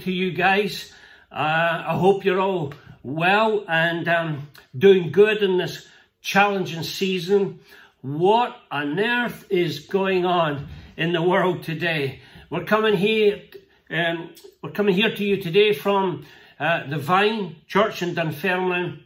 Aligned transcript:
to 0.00 0.12
you 0.12 0.32
guys. 0.32 0.92
Uh, 1.30 1.84
I 1.88 1.98
hope 1.98 2.24
you're 2.24 2.40
all 2.40 2.72
well 3.02 3.64
and 3.68 4.08
um, 4.08 4.48
doing 4.76 5.10
good 5.10 5.42
in 5.42 5.58
this 5.58 5.88
challenging 6.20 6.82
season. 6.82 7.60
What 8.00 8.56
on 8.70 8.98
earth 8.98 9.44
is 9.50 9.80
going 9.80 10.24
on 10.24 10.68
in 10.96 11.12
the 11.12 11.22
world 11.22 11.64
today? 11.64 12.20
We're 12.50 12.64
coming 12.64 12.96
here. 12.96 13.42
Um, 13.90 14.30
we're 14.62 14.70
coming 14.70 14.94
here 14.94 15.14
to 15.14 15.24
you 15.24 15.42
today 15.42 15.72
from 15.72 16.24
uh, 16.60 16.86
the 16.86 16.98
Vine 16.98 17.56
Church 17.66 18.02
in 18.02 18.14
Dunfermline 18.14 19.04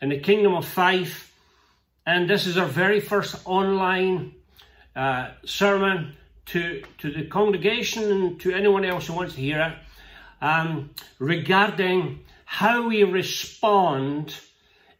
in 0.00 0.08
the 0.08 0.18
Kingdom 0.18 0.54
of 0.54 0.66
Fife, 0.66 1.32
and 2.04 2.28
this 2.28 2.46
is 2.46 2.58
our 2.58 2.66
very 2.66 3.00
first 3.00 3.36
online 3.44 4.34
uh, 4.96 5.30
sermon 5.44 6.16
to, 6.46 6.82
to 6.98 7.12
the 7.12 7.26
congregation 7.26 8.10
and 8.10 8.40
to 8.40 8.52
anyone 8.52 8.84
else 8.84 9.06
who 9.06 9.14
wants 9.14 9.34
to 9.34 9.40
hear 9.40 9.60
it 9.60 9.91
um, 10.42 10.90
regarding 11.20 12.24
how 12.44 12.88
we 12.88 13.04
respond 13.04 14.34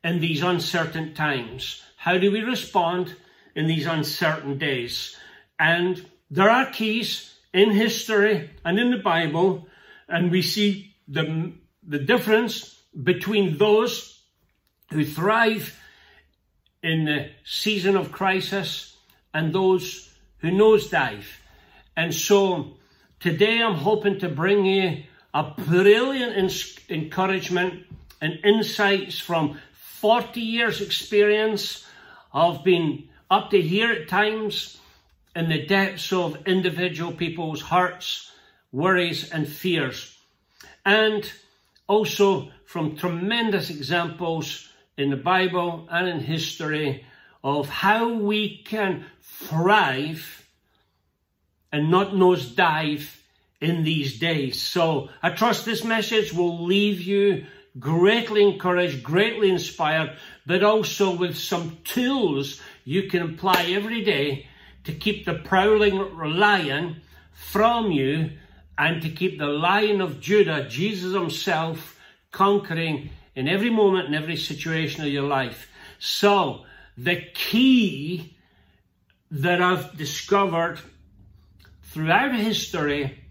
in 0.02 0.20
these 0.20 0.40
uncertain 0.42 1.14
times. 1.14 1.82
How 1.96 2.16
do 2.16 2.30
we 2.30 2.40
respond 2.40 3.14
in 3.54 3.66
these 3.66 3.86
uncertain 3.86 4.56
days? 4.56 5.16
And 5.58 6.02
there 6.30 6.48
are 6.48 6.70
keys 6.70 7.34
in 7.52 7.72
history 7.72 8.50
and 8.64 8.78
in 8.78 8.92
the 8.92 8.96
Bible, 8.96 9.66
and 10.08 10.30
we 10.30 10.42
see 10.42 10.94
the, 11.08 11.52
the 11.86 11.98
difference 11.98 12.80
between 13.02 13.58
those 13.58 14.22
who 14.92 15.04
thrive 15.04 15.78
in 16.82 17.04
the 17.04 17.30
season 17.44 17.96
of 17.96 18.12
crisis 18.12 18.96
and 19.34 19.52
those 19.52 20.08
who 20.38 20.50
nosedive. 20.50 21.24
And 21.96 22.14
so 22.14 22.78
today 23.20 23.60
I'm 23.60 23.74
hoping 23.74 24.20
to 24.20 24.28
bring 24.28 24.64
you 24.64 25.02
a 25.34 25.54
brilliant 25.56 26.52
encouragement 26.90 27.86
and 28.20 28.38
insights 28.44 29.18
from 29.18 29.58
40 29.72 30.40
years 30.40 30.80
experience 30.80 31.86
of 32.32 32.64
being 32.64 33.08
up 33.30 33.50
to 33.50 33.60
here 33.60 33.90
at 33.92 34.08
times 34.08 34.78
in 35.34 35.48
the 35.48 35.66
depths 35.66 36.12
of 36.12 36.46
individual 36.46 37.12
people's 37.12 37.62
hearts, 37.62 38.30
worries 38.72 39.30
and 39.30 39.48
fears. 39.48 40.18
And 40.84 41.30
also 41.86 42.50
from 42.66 42.96
tremendous 42.96 43.70
examples 43.70 44.68
in 44.98 45.10
the 45.10 45.16
Bible 45.16 45.88
and 45.90 46.08
in 46.08 46.20
history 46.20 47.06
of 47.42 47.68
how 47.68 48.12
we 48.12 48.62
can 48.64 49.04
thrive 49.22 50.46
and 51.72 51.90
not 51.90 52.12
nosedive 52.12 53.08
in 53.62 53.84
these 53.84 54.18
days. 54.18 54.60
So 54.60 55.08
I 55.22 55.30
trust 55.30 55.64
this 55.64 55.84
message 55.84 56.32
will 56.32 56.64
leave 56.64 57.00
you 57.00 57.46
greatly 57.78 58.42
encouraged, 58.42 59.02
greatly 59.02 59.48
inspired, 59.48 60.16
but 60.44 60.62
also 60.62 61.14
with 61.14 61.38
some 61.38 61.78
tools 61.84 62.60
you 62.84 63.04
can 63.04 63.22
apply 63.22 63.66
every 63.70 64.02
day 64.02 64.48
to 64.84 64.92
keep 64.92 65.24
the 65.24 65.34
prowling 65.34 65.96
lion 66.36 67.00
from 67.32 67.92
you 67.92 68.30
and 68.76 69.00
to 69.02 69.08
keep 69.08 69.38
the 69.38 69.46
lion 69.46 70.00
of 70.00 70.20
Judah, 70.20 70.66
Jesus 70.68 71.14
himself, 71.14 71.98
conquering 72.32 73.10
in 73.36 73.46
every 73.46 73.70
moment, 73.70 74.08
in 74.08 74.14
every 74.14 74.36
situation 74.36 75.04
of 75.04 75.08
your 75.08 75.22
life. 75.22 75.68
So, 75.98 76.64
the 76.98 77.22
key 77.32 78.36
that 79.30 79.62
I've 79.62 79.96
discovered 79.96 80.80
throughout 81.84 82.34
history 82.34 83.21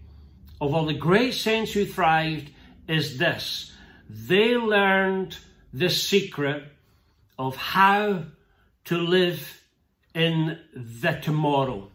of 0.62 0.76
all 0.76 0.86
the 0.86 0.94
great 0.94 1.34
saints 1.34 1.72
who 1.72 1.84
thrived 1.84 2.48
is 2.86 3.18
this. 3.18 3.72
They 4.08 4.56
learned 4.56 5.36
the 5.72 5.90
secret 5.90 6.62
of 7.36 7.56
how 7.56 8.26
to 8.84 8.96
live 8.96 9.60
in 10.14 10.60
the 10.76 11.18
tomorrow. 11.20 11.90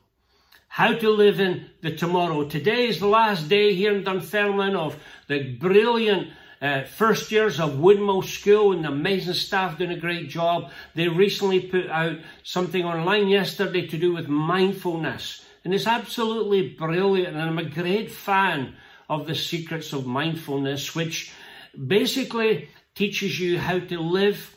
How 0.68 0.94
to 0.94 1.10
live 1.10 1.40
in 1.40 1.68
the 1.82 1.96
tomorrow. 1.96 2.44
Today 2.44 2.90
is 2.90 3.00
the 3.00 3.08
last 3.08 3.48
day 3.48 3.74
here 3.74 3.96
in 3.96 4.04
Dunfermline 4.04 4.76
of 4.76 4.98
the 5.30 5.56
brilliant 5.56 6.28
uh, 6.62 6.84
first 6.84 7.32
years 7.32 7.62
of 7.62 7.76
Woodmill 7.76 8.26
School 8.26 8.74
and 8.74 8.84
the 8.84 8.90
amazing 8.90 9.36
staff 9.36 9.78
doing 9.78 9.92
a 9.92 9.98
great 9.98 10.28
job. 10.28 10.72
They 10.94 11.08
recently 11.08 11.62
put 11.62 11.88
out 11.88 12.18
something 12.44 12.84
online 12.84 13.30
yesterday 13.30 13.88
to 13.88 13.98
do 13.98 14.14
with 14.14 14.28
mindfulness. 14.28 15.46
And 15.68 15.74
it's 15.74 15.86
absolutely 15.86 16.70
brilliant. 16.70 17.36
And 17.36 17.42
I'm 17.42 17.58
a 17.58 17.70
great 17.70 18.10
fan 18.10 18.78
of 19.10 19.28
the 19.28 19.36
secrets 19.36 19.92
of 19.92 20.06
mindfulness, 20.06 20.96
which 20.96 21.34
basically 21.76 22.70
teaches 22.96 23.38
you 23.38 23.60
how 23.60 23.80
to 23.80 24.00
live 24.00 24.56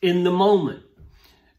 in 0.00 0.24
the 0.24 0.30
moment. 0.30 0.84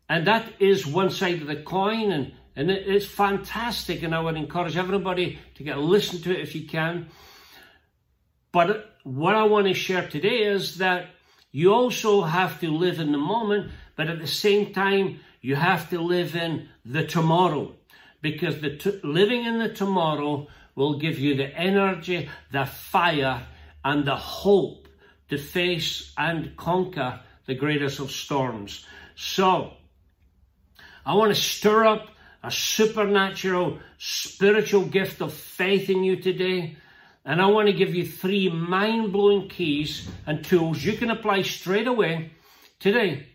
And 0.09 0.25
that 0.25 0.53
is 0.57 0.87
one 0.87 1.11
side 1.11 1.39
of 1.39 1.45
the 1.45 1.57
coin. 1.57 2.11
And, 2.11 2.33
and 2.55 2.71
it's 2.71 3.05
fantastic. 3.05 4.01
And 4.01 4.15
I 4.15 4.21
would 4.21 4.35
encourage 4.35 4.75
everybody 4.75 5.37
to 5.53 5.63
get 5.63 5.77
a 5.77 5.81
listen 5.81 6.23
to 6.23 6.31
it 6.31 6.41
if 6.41 6.55
you 6.55 6.65
can. 6.67 7.09
But 8.51 8.95
what 9.03 9.35
I 9.35 9.43
want 9.43 9.67
to 9.67 9.75
share 9.75 10.07
today 10.07 10.45
is 10.45 10.79
that 10.79 11.11
you 11.51 11.71
also 11.75 12.23
have 12.23 12.59
to 12.61 12.75
live 12.75 12.99
in 12.99 13.11
the 13.11 13.19
moment, 13.19 13.69
but 13.95 14.07
at 14.09 14.17
the 14.17 14.25
same 14.25 14.73
time, 14.73 15.19
you 15.41 15.55
have 15.55 15.91
to 15.91 16.01
live 16.01 16.35
in 16.35 16.69
the 16.83 17.05
tomorrow. 17.05 17.75
Because 18.21 18.59
the 18.59 18.99
living 19.03 19.45
in 19.45 19.59
the 19.59 19.69
tomorrow 19.69 20.47
will 20.75 20.99
give 20.99 21.19
you 21.19 21.35
the 21.35 21.47
energy, 21.55 22.29
the 22.51 22.65
fire, 22.65 23.45
and 23.83 24.05
the 24.05 24.15
hope 24.15 24.87
to 25.29 25.37
face 25.37 26.13
and 26.17 26.55
conquer 26.57 27.21
the 27.45 27.55
greatest 27.55 27.99
of 27.99 28.11
storms. 28.11 28.85
So, 29.15 29.73
I 31.05 31.15
want 31.15 31.33
to 31.33 31.41
stir 31.41 31.85
up 31.85 32.09
a 32.43 32.51
supernatural 32.51 33.79
spiritual 33.97 34.85
gift 34.85 35.21
of 35.21 35.33
faith 35.33 35.89
in 35.89 36.03
you 36.03 36.17
today. 36.17 36.77
And 37.25 37.41
I 37.41 37.47
want 37.47 37.67
to 37.67 37.73
give 37.73 37.93
you 37.93 38.05
three 38.05 38.49
mind 38.49 39.11
blowing 39.11 39.49
keys 39.49 40.07
and 40.25 40.43
tools 40.43 40.83
you 40.83 40.93
can 40.93 41.11
apply 41.11 41.41
straight 41.41 41.87
away 41.87 42.31
today 42.79 43.27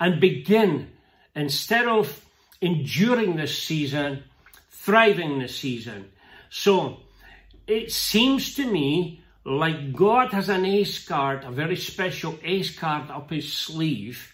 and 0.00 0.20
begin 0.20 0.90
instead 1.34 1.86
of 1.86 2.24
enduring 2.62 3.36
this 3.36 3.62
season, 3.62 4.22
thriving 4.70 5.38
this 5.38 5.58
season. 5.58 6.10
So 6.48 7.00
it 7.66 7.92
seems 7.92 8.54
to 8.54 8.66
me 8.66 9.22
like 9.44 9.92
God 9.92 10.32
has 10.32 10.48
an 10.48 10.64
ace 10.64 11.06
card, 11.06 11.44
a 11.44 11.50
very 11.50 11.76
special 11.76 12.38
ace 12.42 12.74
card 12.74 13.10
up 13.10 13.30
his 13.30 13.52
sleeve 13.52 14.32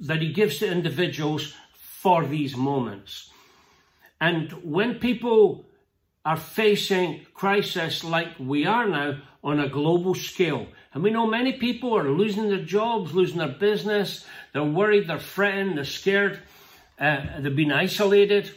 that 0.00 0.22
he 0.22 0.32
gives 0.32 0.58
to 0.58 0.70
individuals 0.70 1.54
for 1.74 2.24
these 2.26 2.56
moments. 2.56 3.30
And 4.20 4.52
when 4.62 5.00
people 5.00 5.64
are 6.24 6.36
facing 6.36 7.26
crisis 7.34 8.04
like 8.04 8.28
we 8.38 8.66
are 8.66 8.86
now 8.86 9.20
on 9.42 9.58
a 9.58 9.68
global 9.68 10.14
scale. 10.14 10.66
And 10.94 11.02
we 11.02 11.10
know 11.10 11.26
many 11.26 11.54
people 11.54 11.96
are 11.96 12.08
losing 12.08 12.48
their 12.48 12.64
jobs, 12.64 13.12
losing 13.12 13.38
their 13.38 13.48
business. 13.48 14.24
They're 14.52 14.64
worried, 14.64 15.08
they're 15.08 15.18
fretting, 15.18 15.74
they're 15.74 15.84
scared. 15.84 16.38
Uh, 16.98 17.40
they've 17.40 17.56
been 17.56 17.72
isolated. 17.72 18.50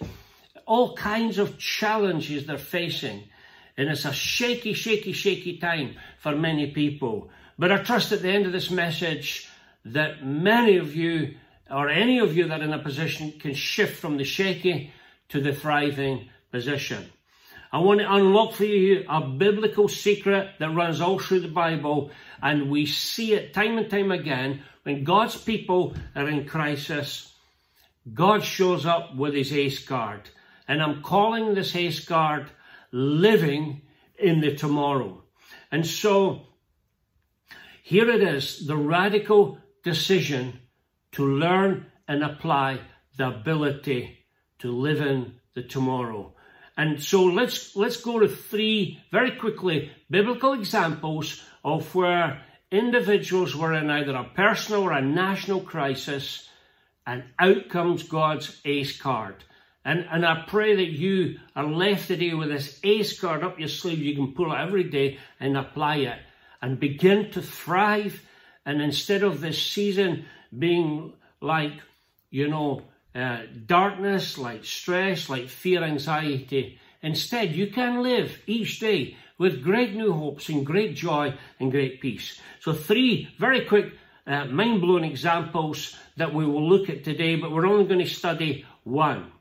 All 0.66 0.96
kinds 0.96 1.38
of 1.38 1.58
challenges 1.58 2.46
they're 2.46 2.58
facing. 2.58 3.24
And 3.78 3.90
it's 3.90 4.06
a 4.06 4.14
shaky, 4.14 4.74
shaky, 4.74 5.14
shaky 5.14 5.58
time 5.58 5.96
for 6.20 6.36
many 6.36 6.72
people. 6.72 7.30
But 7.58 7.72
I 7.72 7.78
trust 7.78 8.12
at 8.12 8.22
the 8.22 8.30
end 8.30 8.46
of 8.46 8.52
this 8.52 8.70
message 8.70 9.50
that 9.86 10.26
many 10.26 10.78
of 10.78 10.96
you, 10.96 11.36
or 11.70 11.90
any 11.90 12.20
of 12.20 12.36
you 12.36 12.48
that 12.48 12.62
are 12.62 12.64
in 12.64 12.74
a 12.74 12.80
position, 12.80 13.34
can 13.40 13.54
shift 13.54 14.00
from 14.00 14.18
the 14.18 14.24
shaky 14.24 14.92
to 15.30 15.40
the 15.40 15.54
thriving 15.54 16.30
position. 16.52 17.10
I 17.72 17.80
want 17.80 18.00
to 18.00 18.14
unlock 18.14 18.54
for 18.54 18.66
you 18.66 19.06
a 19.10 19.22
biblical 19.22 19.88
secret 19.88 20.52
that 20.60 20.70
runs 20.70 21.02
all 21.02 21.20
through 21.20 21.42
the 21.42 21.48
Bible, 21.48 22.12
and 22.42 22.70
we 22.70 22.86
see 22.86 23.34
it 23.34 23.54
time 23.54 23.78
and 23.78 23.90
time 23.90 24.12
again. 24.12 24.62
When 24.84 25.04
God's 25.04 25.36
people 25.36 25.96
are 26.16 26.30
in 26.30 26.46
crisis, 26.46 27.34
God 28.14 28.44
shows 28.44 28.86
up 28.86 29.16
with 29.16 29.34
his 29.34 29.52
ace 29.52 29.84
card. 29.84 30.30
And 30.68 30.82
I'm 30.82 31.02
calling 31.02 31.54
this 31.54 31.76
ace 31.76 32.06
card 32.06 32.50
living 32.92 33.82
in 34.18 34.42
the 34.42 34.56
tomorrow. 34.56 35.24
And 35.72 35.86
so 35.86 36.48
here 37.84 38.10
it 38.10 38.22
is 38.22 38.66
the 38.66 38.78
radical 38.78 39.58
decision 39.84 40.60
to 41.14 41.26
learn 41.26 41.88
and 42.08 42.24
apply 42.24 42.80
the 43.18 43.28
ability 43.28 44.26
to 44.60 44.72
live 44.72 45.02
in 45.02 45.36
the 45.54 45.64
tomorrow. 45.64 46.35
And 46.78 47.02
so 47.02 47.24
let's 47.24 47.76
let's 47.76 48.02
go 48.02 48.20
to 48.20 48.28
three 48.28 49.00
very 49.12 49.32
quickly 49.32 49.92
biblical 50.10 50.54
examples 50.54 51.42
of 51.64 51.94
where 51.96 52.42
individuals 52.72 53.56
were 53.56 53.74
in 53.74 53.90
either 53.90 54.16
a 54.16 54.24
personal 54.24 54.84
or 54.84 54.92
a 54.92 55.02
national 55.02 55.62
crisis, 55.62 56.50
and 57.08 57.24
out 57.40 57.70
comes 57.70 58.04
God's 58.04 58.60
ace 58.66 59.00
card. 59.00 59.44
And, 59.86 60.08
and 60.12 60.26
I 60.26 60.44
pray 60.48 60.76
that 60.76 60.92
you 60.92 61.40
are 61.56 61.64
left 61.64 62.08
today 62.08 62.34
with 62.34 62.50
this 62.50 62.80
ace 62.84 63.20
card 63.20 63.44
up 63.44 63.60
your 63.60 63.68
sleeve. 63.68 64.00
You 64.00 64.16
can 64.16 64.34
pull 64.34 64.52
it 64.52 64.58
every 64.58 64.84
day 64.84 65.20
and 65.40 65.56
apply 65.56 65.98
it 65.98 66.18
and 66.60 66.80
begin 66.80 67.30
to 67.32 67.42
thrive. 67.42 68.20
And 68.66 68.82
instead 68.82 69.22
of 69.22 69.42
this 69.42 69.62
season 69.62 70.26
being 70.58 71.14
like, 71.40 71.74
you 72.32 72.48
know, 72.48 72.82
uh, 73.16 73.44
darkness, 73.66 74.38
like 74.38 74.66
stress, 74.66 75.30
like 75.30 75.48
fear, 75.48 75.84
anxiety, 75.84 76.78
instead 77.02 77.56
you 77.56 77.68
can 77.68 78.04
live 78.04 78.38
each 78.46 78.80
day 78.80 79.16
with 79.38 79.64
great 79.64 79.96
new 79.96 80.12
hopes 80.12 80.50
and 80.50 80.66
great 80.66 80.96
joy 80.96 81.34
and 81.60 81.72
great 81.72 82.02
peace. 82.02 82.40
So 82.60 82.74
three 82.74 83.30
very 83.40 83.66
quick 83.66 83.94
uh, 84.28 84.46
mind-blowing 84.46 85.06
examples 85.06 85.96
that 86.18 86.34
we 86.34 86.46
will 86.46 86.68
look 86.68 86.90
at 86.90 87.04
today, 87.04 87.36
but 87.36 87.52
we're 87.52 87.68
only 87.68 87.86
going 87.86 88.00
to 88.00 88.06
study 88.06 88.66
one. 88.84 89.32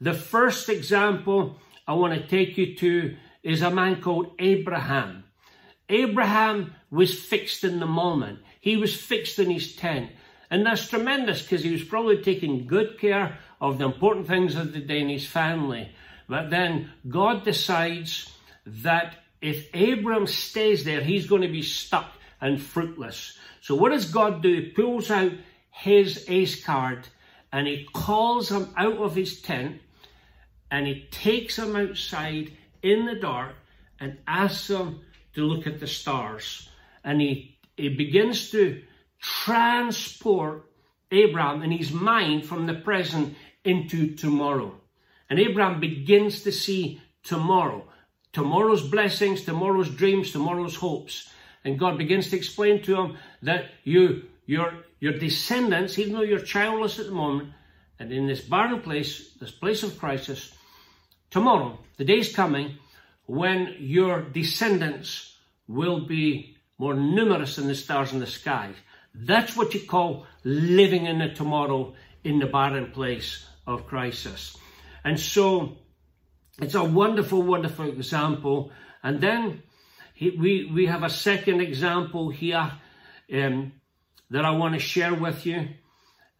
The 0.00 0.14
first 0.14 0.68
example 0.68 1.56
I 1.86 1.94
want 1.94 2.14
to 2.14 2.26
take 2.26 2.56
you 2.56 2.76
to 2.76 3.16
is 3.42 3.62
a 3.62 3.70
man 3.70 4.00
called 4.00 4.32
Abraham. 4.38 5.24
Abraham 5.88 6.74
was 6.90 7.12
fixed 7.12 7.64
in 7.64 7.80
the 7.80 7.86
moment. 7.86 8.38
He 8.60 8.76
was 8.76 8.94
fixed 8.94 9.38
in 9.38 9.50
his 9.50 9.74
tent. 9.74 10.10
And 10.50 10.66
that's 10.66 10.88
tremendous 10.88 11.42
because 11.42 11.62
he 11.62 11.70
was 11.70 11.84
probably 11.84 12.22
taking 12.22 12.66
good 12.66 12.98
care 12.98 13.38
of 13.60 13.78
the 13.78 13.84
important 13.84 14.26
things 14.26 14.56
of 14.56 14.72
the 14.72 14.80
his 14.80 15.26
family. 15.26 15.90
But 16.28 16.50
then 16.50 16.90
God 17.08 17.44
decides 17.44 18.32
that 18.66 19.16
if 19.40 19.72
Abram 19.74 20.26
stays 20.26 20.84
there, 20.84 21.00
he's 21.00 21.26
going 21.26 21.42
to 21.42 21.48
be 21.48 21.62
stuck 21.62 22.12
and 22.40 22.60
fruitless. 22.60 23.38
So 23.60 23.74
what 23.74 23.90
does 23.90 24.06
God 24.06 24.42
do? 24.42 24.52
He 24.54 24.70
pulls 24.70 25.10
out 25.10 25.32
his 25.70 26.24
ace 26.28 26.64
card 26.64 27.06
and 27.52 27.66
he 27.66 27.88
calls 27.92 28.50
him 28.50 28.72
out 28.76 28.98
of 28.98 29.14
his 29.14 29.40
tent 29.40 29.80
and 30.70 30.86
he 30.86 31.06
takes 31.10 31.58
him 31.58 31.76
outside 31.76 32.52
in 32.82 33.06
the 33.06 33.16
dark 33.16 33.54
and 33.98 34.18
asks 34.26 34.68
him 34.68 35.00
to 35.34 35.42
look 35.42 35.66
at 35.66 35.80
the 35.80 35.86
stars. 35.86 36.68
And 37.04 37.20
he, 37.20 37.58
he 37.76 37.88
begins 37.88 38.50
to 38.50 38.82
transport 39.20 40.64
Abraham 41.10 41.62
and 41.62 41.72
his 41.72 41.92
mind 41.92 42.46
from 42.46 42.66
the 42.66 42.74
present 42.74 43.36
into 43.64 44.14
tomorrow. 44.14 44.74
And 45.28 45.38
Abraham 45.38 45.80
begins 45.80 46.42
to 46.42 46.52
see 46.52 47.00
tomorrow 47.22 47.86
tomorrow's 48.32 48.86
blessings, 48.88 49.44
tomorrow's 49.44 49.90
dreams, 49.90 50.32
tomorrow's 50.32 50.76
hopes. 50.76 51.28
And 51.64 51.78
God 51.78 51.98
begins 51.98 52.30
to 52.30 52.36
explain 52.36 52.82
to 52.82 52.96
him 52.96 53.16
that 53.42 53.66
you, 53.84 54.24
your, 54.46 54.72
your 54.98 55.18
descendants, 55.18 55.98
even 55.98 56.14
though 56.14 56.22
you're 56.22 56.40
childless 56.40 56.98
at 56.98 57.06
the 57.06 57.12
moment, 57.12 57.50
and 57.98 58.12
in 58.12 58.26
this 58.26 58.40
barren 58.40 58.80
place, 58.80 59.34
this 59.40 59.50
place 59.50 59.82
of 59.82 59.98
crisis, 59.98 60.54
tomorrow, 61.30 61.78
the 61.98 62.04
day's 62.04 62.34
coming 62.34 62.78
when 63.26 63.76
your 63.78 64.22
descendants 64.22 65.36
will 65.68 66.06
be 66.06 66.56
more 66.78 66.94
numerous 66.94 67.56
than 67.56 67.68
the 67.68 67.74
stars 67.74 68.12
in 68.12 68.20
the 68.20 68.26
sky. 68.26 68.70
That's 69.14 69.56
what 69.56 69.74
you 69.74 69.80
call 69.80 70.26
living 70.44 71.06
in 71.06 71.18
the 71.18 71.28
tomorrow 71.28 71.94
in 72.24 72.38
the 72.38 72.46
barren 72.46 72.90
place 72.92 73.44
of 73.66 73.86
crisis. 73.86 74.56
And 75.04 75.18
so 75.18 75.76
it's 76.60 76.74
a 76.74 76.84
wonderful, 76.84 77.42
wonderful 77.42 77.88
example. 77.88 78.72
And 79.02 79.20
then 79.20 79.62
he, 80.14 80.30
we, 80.30 80.70
we 80.72 80.86
have 80.86 81.02
a 81.02 81.10
second 81.10 81.60
example 81.60 82.30
here 82.30 82.70
um, 83.32 83.72
that 84.30 84.44
I 84.44 84.50
want 84.50 84.74
to 84.74 84.80
share 84.80 85.14
with 85.14 85.46
you. 85.46 85.68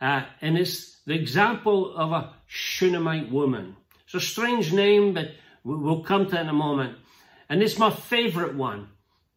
Uh, 0.01 0.25
and 0.41 0.57
it's 0.57 1.01
the 1.07 1.15
example 1.15 1.97
of 1.97 2.13
a 2.13 2.35
Shunammite 2.47 3.31
woman. 3.31 3.77
It's 4.05 4.15
a 4.15 4.21
strange 4.21 4.73
name, 4.73 5.15
but 5.15 5.31
we'll 5.65 6.03
come 6.03 6.27
to 6.27 6.41
in 6.41 6.49
a 6.49 6.53
moment. 6.53 6.97
And 7.49 7.63
it's 7.63 7.79
my 7.79 7.91
favorite 7.91 8.55
one. 8.55 8.89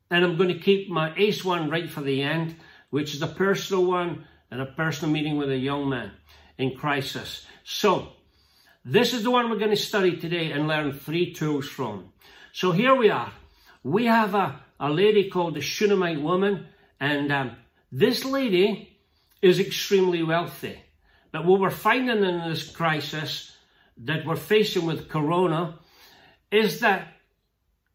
And 0.09 0.23
I'm 0.23 0.37
going 0.37 0.49
to 0.49 0.59
keep 0.59 0.89
my 0.89 1.13
ace 1.17 1.43
one 1.43 1.69
right 1.69 1.89
for 1.89 2.01
the 2.01 2.21
end, 2.21 2.55
which 2.93 3.15
is 3.15 3.23
a 3.23 3.27
personal 3.27 3.83
one 3.83 4.23
and 4.51 4.61
a 4.61 4.67
personal 4.67 5.11
meeting 5.11 5.35
with 5.35 5.49
a 5.49 5.57
young 5.57 5.89
man 5.89 6.11
in 6.59 6.75
crisis. 6.75 7.43
So, 7.63 8.09
this 8.85 9.15
is 9.15 9.23
the 9.23 9.31
one 9.31 9.49
we're 9.49 9.57
going 9.57 9.71
to 9.71 9.75
study 9.75 10.17
today 10.17 10.51
and 10.51 10.67
learn 10.67 10.91
three 10.91 11.33
tools 11.33 11.67
from. 11.67 12.13
So 12.51 12.71
here 12.71 12.93
we 12.93 13.09
are. 13.09 13.31
We 13.83 14.05
have 14.05 14.35
a, 14.35 14.61
a 14.79 14.91
lady 14.91 15.31
called 15.31 15.55
the 15.55 15.61
Shunammite 15.61 16.21
woman, 16.21 16.67
and 16.99 17.31
um, 17.31 17.55
this 17.91 18.25
lady 18.25 18.95
is 19.41 19.59
extremely 19.59 20.21
wealthy. 20.21 20.79
But 21.31 21.45
what 21.45 21.61
we're 21.61 21.71
finding 21.71 22.23
in 22.23 22.47
this 22.47 22.69
crisis 22.69 23.57
that 24.05 24.23
we're 24.23 24.35
facing 24.35 24.85
with 24.85 25.09
Corona 25.09 25.79
is 26.51 26.81
that 26.81 27.07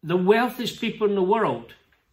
the 0.03 0.17
wealthiest 0.17 0.81
people 0.81 1.07
in 1.07 1.15
the 1.15 1.23
world 1.23 1.71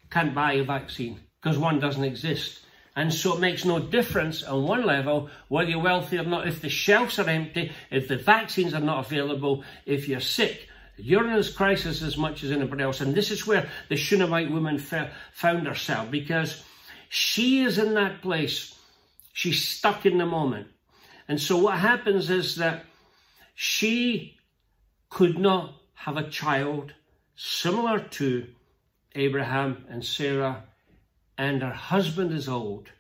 can't 0.08 0.36
buy 0.36 0.52
a 0.52 0.62
vaccine 0.62 1.18
because 1.42 1.58
one 1.58 1.80
doesn't 1.80 2.04
exist. 2.04 2.60
And 2.96 3.12
so 3.12 3.34
it 3.34 3.40
makes 3.40 3.66
no 3.66 3.78
difference 3.78 4.42
on 4.42 4.64
one 4.64 4.86
level 4.86 5.28
whether 5.48 5.68
you're 5.68 5.82
wealthy 5.82 6.18
or 6.18 6.24
not. 6.24 6.48
If 6.48 6.62
the 6.62 6.70
shelves 6.70 7.18
are 7.18 7.28
empty, 7.28 7.70
if 7.90 8.08
the 8.08 8.16
vaccines 8.16 8.72
are 8.72 8.80
not 8.80 9.04
available, 9.04 9.64
if 9.84 10.08
you're 10.08 10.18
sick, 10.18 10.68
you're 10.96 11.28
in 11.28 11.34
this 11.34 11.52
crisis 11.52 12.00
as 12.00 12.16
much 12.16 12.42
as 12.42 12.50
anybody 12.50 12.82
else. 12.82 13.02
And 13.02 13.14
this 13.14 13.30
is 13.30 13.46
where 13.46 13.68
the 13.90 13.96
Shunammite 13.96 14.50
woman 14.50 14.78
found 14.78 15.66
herself 15.66 16.10
because 16.10 16.64
she 17.10 17.62
is 17.62 17.76
in 17.76 17.92
that 17.94 18.22
place. 18.22 18.74
She's 19.34 19.62
stuck 19.62 20.06
in 20.06 20.16
the 20.16 20.24
moment. 20.24 20.68
And 21.28 21.38
so 21.38 21.58
what 21.58 21.78
happens 21.78 22.30
is 22.30 22.56
that 22.56 22.86
she 23.54 24.38
could 25.10 25.38
not 25.38 25.74
have 25.92 26.16
a 26.16 26.30
child 26.30 26.94
similar 27.34 28.00
to 28.00 28.46
Abraham 29.14 29.84
and 29.90 30.02
Sarah 30.02 30.64
and 31.38 31.62
her 31.62 31.70
husband 31.72 32.32
is 32.32 32.48
old 32.48 32.90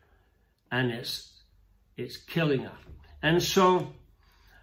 and 0.70 0.90
it's 0.90 1.32
it's 1.96 2.16
killing 2.16 2.60
her. 2.60 2.78
And 3.22 3.42
so 3.42 3.94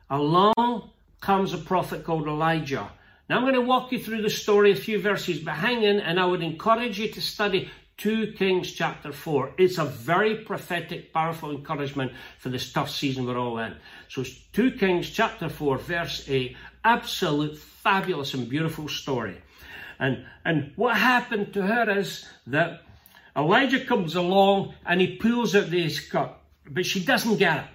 along 0.10 0.92
comes 1.20 1.54
a 1.54 1.58
prophet 1.58 2.04
called 2.04 2.28
Elijah. 2.28 2.92
Now 3.30 3.38
I'm 3.38 3.44
going 3.44 3.54
to 3.56 3.62
walk 3.62 3.92
you 3.92 4.00
through 4.00 4.22
the 4.22 4.30
story, 4.30 4.72
a 4.72 4.76
few 4.76 5.02
verses, 5.02 5.40
but 5.40 5.56
hang 5.56 5.84
in 5.84 6.00
and 6.00 6.20
I 6.20 6.26
would 6.26 6.44
encourage 6.44 7.00
you 7.00 7.08
to 7.10 7.22
study 7.22 7.72
2 7.98 8.34
Kings 8.34 8.72
chapter 8.72 9.12
4. 9.12 9.54
It's 9.58 9.78
a 9.78 9.86
very 9.86 10.36
prophetic, 10.36 11.14
powerful 11.14 11.52
encouragement 11.52 12.12
for 12.40 12.50
this 12.50 12.72
tough 12.72 12.90
season 12.90 13.26
we're 13.26 13.38
all 13.38 13.60
in. 13.60 13.76
So 14.10 14.22
it's 14.22 14.38
2 14.54 14.72
Kings 14.72 15.10
chapter 15.10 15.48
4, 15.48 15.78
verse 15.78 16.26
8. 16.28 16.58
Absolute, 16.84 17.58
fabulous 17.58 18.34
and 18.34 18.50
beautiful 18.50 18.88
story. 18.88 19.42
And, 20.00 20.26
and 20.44 20.74
what 20.76 20.98
happened 20.98 21.54
to 21.54 21.66
her 21.66 21.90
is 21.98 22.28
that 22.48 22.82
Elijah 23.36 23.84
comes 23.84 24.16
along 24.16 24.74
and 24.86 25.02
he 25.02 25.18
pulls 25.18 25.56
out 25.56 25.70
this 25.70 26.08
card, 26.08 26.30
but 26.70 26.86
she 26.86 27.04
doesn't 27.04 27.38
get 27.38 27.58
it 27.58 27.66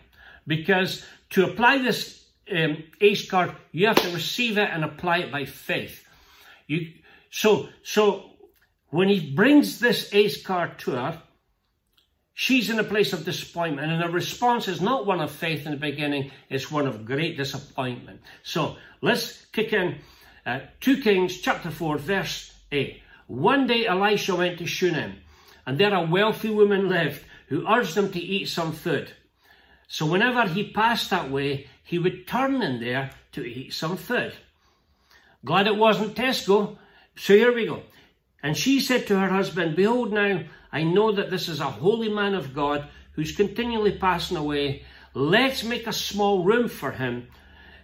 because 0.47 1.05
to 1.31 1.45
apply 1.45 1.79
this 1.79 2.25
um, 2.55 2.83
ace 3.01 3.29
card, 3.29 3.53
you 3.73 3.87
have 3.87 4.01
to 4.03 4.11
receive 4.11 4.57
it 4.57 4.71
and 4.73 4.85
apply 4.85 5.19
it 5.19 5.33
by 5.33 5.45
faith. 5.45 6.07
You, 6.67 6.93
so, 7.31 7.69
so 7.83 8.31
when 8.91 9.09
he 9.09 9.35
brings 9.35 9.81
this 9.81 10.13
ace 10.15 10.43
card 10.43 10.79
to 10.81 10.93
her, 10.93 11.23
she's 12.35 12.71
in 12.71 12.79
a 12.79 12.85
place 12.85 13.13
of 13.13 13.25
disappointment, 13.25 13.91
and 13.91 14.03
her 14.03 14.11
response 14.11 14.69
is 14.69 14.81
not 14.81 15.07
one 15.07 15.21
of 15.21 15.31
faith 15.31 15.67
in 15.67 15.73
the 15.73 15.79
beginning; 15.79 16.31
it's 16.49 16.71
one 16.71 16.87
of 16.87 17.05
great 17.05 17.37
disappointment. 17.37 18.21
So 18.43 18.77
let's 19.03 19.45
kick 19.47 19.73
in 19.73 19.99
uh, 20.47 20.61
2 20.81 21.03
Kings 21.03 21.41
chapter 21.41 21.71
4, 21.71 21.99
verse 21.99 22.55
8. 22.73 23.03
One 23.27 23.67
day 23.67 23.87
Elisha 23.87 24.35
went 24.35 24.59
to 24.59 24.67
Shunem 24.67 25.17
and 25.69 25.77
there 25.77 25.93
a 25.93 26.01
wealthy 26.01 26.49
woman 26.49 26.89
lived 26.89 27.23
who 27.49 27.69
urged 27.69 27.95
him 27.95 28.11
to 28.11 28.19
eat 28.19 28.49
some 28.49 28.73
food. 28.73 29.13
So 29.87 30.07
whenever 30.07 30.49
he 30.49 30.73
passed 30.73 31.11
that 31.11 31.31
way, 31.31 31.67
he 31.85 31.99
would 31.99 32.27
turn 32.27 32.63
in 32.63 32.81
there 32.81 33.11
to 33.33 33.45
eat 33.45 33.75
some 33.75 33.99
food. 33.99 34.33
Glad 35.45 35.67
it 35.67 35.77
wasn't 35.77 36.15
Tesco. 36.15 36.79
So 37.17 37.35
here 37.35 37.55
we 37.55 37.67
go. 37.67 37.83
And 38.43 38.57
she 38.57 38.81
said 38.81 39.07
to 39.09 39.21
her 39.21 39.29
husband, 39.29 39.77
Behold 39.77 40.11
now, 40.11 40.45
I 40.73 40.85
know 40.85 41.13
that 41.13 41.29
this 41.29 41.51
is 41.51 41.61
a 41.61 41.65
holy 41.65 42.09
man 42.09 42.33
of 42.33 42.55
God 42.55 42.89
who's 43.13 43.37
continually 43.37 43.93
passing 43.93 44.39
away. 44.39 44.85
Let's 45.13 45.65
make 45.65 45.87
a 45.87 45.93
small 45.93 46.45
room 46.45 46.71
for 46.71 46.93
him 46.93 47.29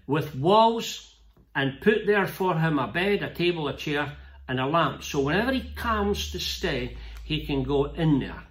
with 0.06 0.34
walls 0.34 1.16
and 1.54 1.82
put 1.82 2.06
there 2.06 2.26
for 2.26 2.58
him 2.58 2.78
a 2.78 2.88
bed, 2.88 3.22
a 3.22 3.34
table, 3.34 3.68
a 3.68 3.76
chair, 3.76 4.16
and 4.48 4.58
a 4.58 4.66
lamp. 4.66 5.02
So 5.02 5.20
whenever 5.20 5.52
he 5.52 5.68
comes 5.74 6.30
to 6.32 6.40
stay, 6.40 6.96
he 7.24 7.44
can 7.44 7.62
go 7.64 7.86
in 7.86 8.20
there. 8.20 8.44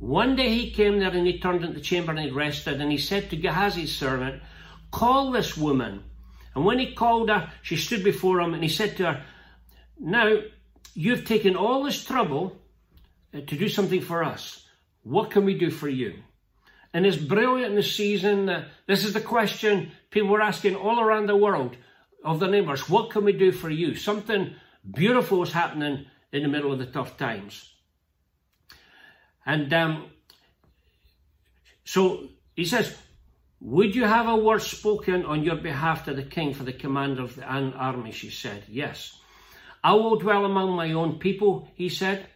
One 0.00 0.34
day 0.34 0.48
he 0.48 0.72
came 0.72 0.98
there 0.98 1.10
and 1.10 1.26
he 1.26 1.38
turned 1.38 1.62
into 1.62 1.74
the 1.74 1.80
chamber 1.80 2.10
and 2.10 2.20
he 2.20 2.30
rested 2.30 2.80
and 2.80 2.90
he 2.90 2.98
said 2.98 3.30
to 3.30 3.36
Gehazi's 3.36 3.94
servant, 3.94 4.42
Call 4.90 5.30
this 5.30 5.56
woman. 5.56 6.02
And 6.56 6.64
when 6.64 6.80
he 6.80 6.94
called 6.94 7.28
her, 7.28 7.52
she 7.62 7.76
stood 7.76 8.02
before 8.02 8.40
him 8.40 8.52
and 8.52 8.62
he 8.62 8.68
said 8.68 8.96
to 8.96 9.12
her, 9.12 9.24
Now, 10.00 10.38
you've 10.94 11.24
taken 11.24 11.54
all 11.54 11.84
this 11.84 12.04
trouble 12.04 12.56
uh, 13.32 13.40
to 13.40 13.56
do 13.56 13.68
something 13.68 14.00
for 14.00 14.24
us. 14.24 14.66
What 15.04 15.30
can 15.30 15.44
we 15.44 15.56
do 15.56 15.70
for 15.70 15.88
you? 15.88 16.14
And 16.92 17.06
it's 17.06 17.16
brilliant 17.16 17.70
in 17.70 17.76
the 17.76 17.82
season. 17.82 18.46
This 18.86 19.04
is 19.04 19.12
the 19.12 19.20
question 19.20 19.92
people 20.10 20.30
were 20.30 20.42
asking 20.42 20.76
all 20.76 21.00
around 21.00 21.26
the 21.26 21.36
world 21.36 21.76
of 22.24 22.40
the 22.40 22.48
neighbours. 22.48 22.88
What 22.88 23.10
can 23.10 23.24
we 23.24 23.32
do 23.32 23.52
for 23.52 23.70
you? 23.70 23.94
Something 23.94 24.54
beautiful 24.92 25.42
is 25.42 25.52
happening 25.52 26.06
in 26.32 26.42
the 26.42 26.48
middle 26.48 26.72
of 26.72 26.78
the 26.78 26.86
tough 26.86 27.16
times. 27.16 27.71
And 29.44 29.72
um, 29.72 30.10
so 31.84 32.28
he 32.54 32.64
says, 32.64 32.94
Would 33.60 33.94
you 33.94 34.04
have 34.04 34.28
a 34.28 34.36
word 34.36 34.62
spoken 34.62 35.24
on 35.24 35.42
your 35.42 35.56
behalf 35.56 36.04
to 36.04 36.14
the 36.14 36.22
king 36.22 36.54
for 36.54 36.64
the 36.64 36.72
commander 36.72 37.22
of 37.22 37.36
the 37.36 37.44
army? 37.44 38.12
She 38.12 38.30
said, 38.30 38.64
Yes. 38.68 39.18
I 39.84 39.94
will 39.94 40.16
dwell 40.16 40.44
among 40.44 40.76
my 40.76 40.92
own 40.92 41.18
people, 41.18 41.68
he 41.74 41.88
said. 41.88 42.26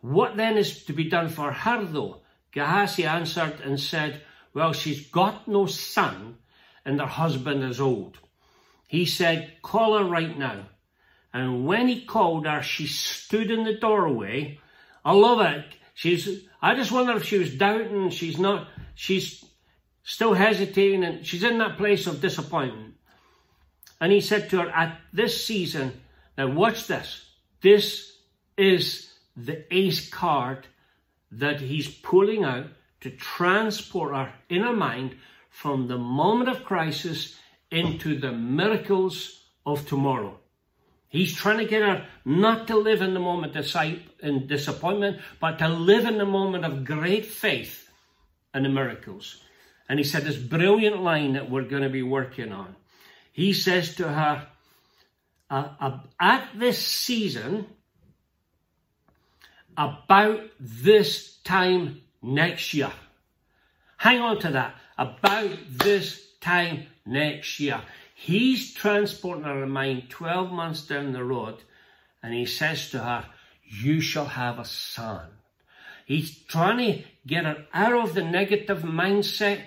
What 0.00 0.36
then 0.36 0.56
is 0.56 0.84
to 0.84 0.92
be 0.92 1.08
done 1.08 1.28
for 1.28 1.52
her, 1.52 1.84
though? 1.84 2.22
Gehazi 2.50 3.04
answered 3.04 3.60
and 3.60 3.78
said, 3.78 4.22
Well, 4.54 4.72
she's 4.72 5.06
got 5.08 5.46
no 5.46 5.66
son, 5.66 6.38
and 6.84 6.98
her 6.98 7.06
husband 7.06 7.62
is 7.62 7.80
old. 7.80 8.18
He 8.88 9.04
said, 9.06 9.52
Call 9.62 9.98
her 9.98 10.04
right 10.04 10.36
now. 10.36 10.66
And 11.32 11.66
when 11.66 11.88
he 11.88 12.04
called 12.04 12.46
her, 12.46 12.62
she 12.62 12.86
stood 12.86 13.50
in 13.50 13.64
the 13.64 13.78
doorway. 13.78 14.58
I 15.04 15.12
love 15.12 15.40
it. 15.40 15.64
She's, 16.02 16.42
I 16.60 16.74
just 16.74 16.90
wonder 16.90 17.16
if 17.16 17.22
she 17.22 17.38
was 17.38 17.54
doubting. 17.54 18.10
She's 18.10 18.36
not, 18.36 18.66
she's 18.96 19.44
still 20.02 20.34
hesitating 20.34 21.04
and 21.04 21.24
she's 21.24 21.44
in 21.44 21.58
that 21.58 21.76
place 21.76 22.08
of 22.08 22.20
disappointment. 22.20 22.94
And 24.00 24.10
he 24.10 24.20
said 24.20 24.50
to 24.50 24.62
her, 24.62 24.68
at 24.70 24.98
this 25.12 25.46
season, 25.46 26.00
now 26.36 26.48
watch 26.48 26.88
this. 26.88 27.24
This 27.60 28.16
is 28.58 29.12
the 29.36 29.64
ace 29.72 30.10
card 30.10 30.66
that 31.30 31.60
he's 31.60 31.86
pulling 31.86 32.42
out 32.42 32.66
to 33.02 33.10
transport 33.10 34.12
our 34.12 34.34
inner 34.48 34.72
mind 34.72 35.14
from 35.50 35.86
the 35.86 35.98
moment 35.98 36.50
of 36.50 36.64
crisis 36.64 37.38
into 37.70 38.18
the 38.18 38.32
miracles 38.32 39.44
of 39.64 39.86
tomorrow. 39.86 40.36
He's 41.12 41.34
trying 41.34 41.58
to 41.58 41.66
get 41.66 41.82
her 41.82 42.06
not 42.24 42.68
to 42.68 42.76
live 42.76 43.02
in 43.02 43.12
the 43.12 43.20
moment 43.20 43.54
of 43.54 43.70
in 44.22 44.46
disappointment, 44.46 45.20
but 45.40 45.58
to 45.58 45.68
live 45.68 46.06
in 46.06 46.16
the 46.16 46.24
moment 46.24 46.64
of 46.64 46.86
great 46.86 47.26
faith 47.26 47.86
and 48.54 48.64
the 48.64 48.70
miracles. 48.70 49.42
And 49.90 49.98
he 49.98 50.04
said 50.04 50.24
this 50.24 50.38
brilliant 50.38 51.02
line 51.02 51.34
that 51.34 51.50
we're 51.50 51.68
going 51.68 51.82
to 51.82 51.90
be 51.90 52.02
working 52.02 52.50
on. 52.50 52.74
He 53.30 53.52
says 53.52 53.96
to 53.96 54.08
her, 54.08 54.46
at 55.50 56.48
this 56.54 56.78
season, 56.78 57.66
about 59.76 60.40
this 60.58 61.36
time 61.44 62.00
next 62.22 62.72
year. 62.72 62.92
Hang 63.98 64.20
on 64.20 64.38
to 64.38 64.52
that. 64.52 64.76
About 64.96 65.50
this 65.68 66.26
time 66.40 66.86
next 67.04 67.60
year. 67.60 67.82
He's 68.14 68.72
transporting 68.72 69.44
her 69.44 69.66
mind 69.66 70.10
12 70.10 70.52
months 70.52 70.86
down 70.86 71.12
the 71.12 71.24
road 71.24 71.58
and 72.22 72.32
he 72.32 72.46
says 72.46 72.90
to 72.90 73.00
her, 73.00 73.26
You 73.64 74.00
shall 74.00 74.26
have 74.26 74.58
a 74.58 74.64
son. 74.64 75.28
He's 76.06 76.36
trying 76.44 76.78
to 76.78 77.04
get 77.26 77.44
her 77.44 77.66
out 77.72 77.92
of 77.92 78.14
the 78.14 78.24
negative 78.24 78.82
mindset, 78.82 79.62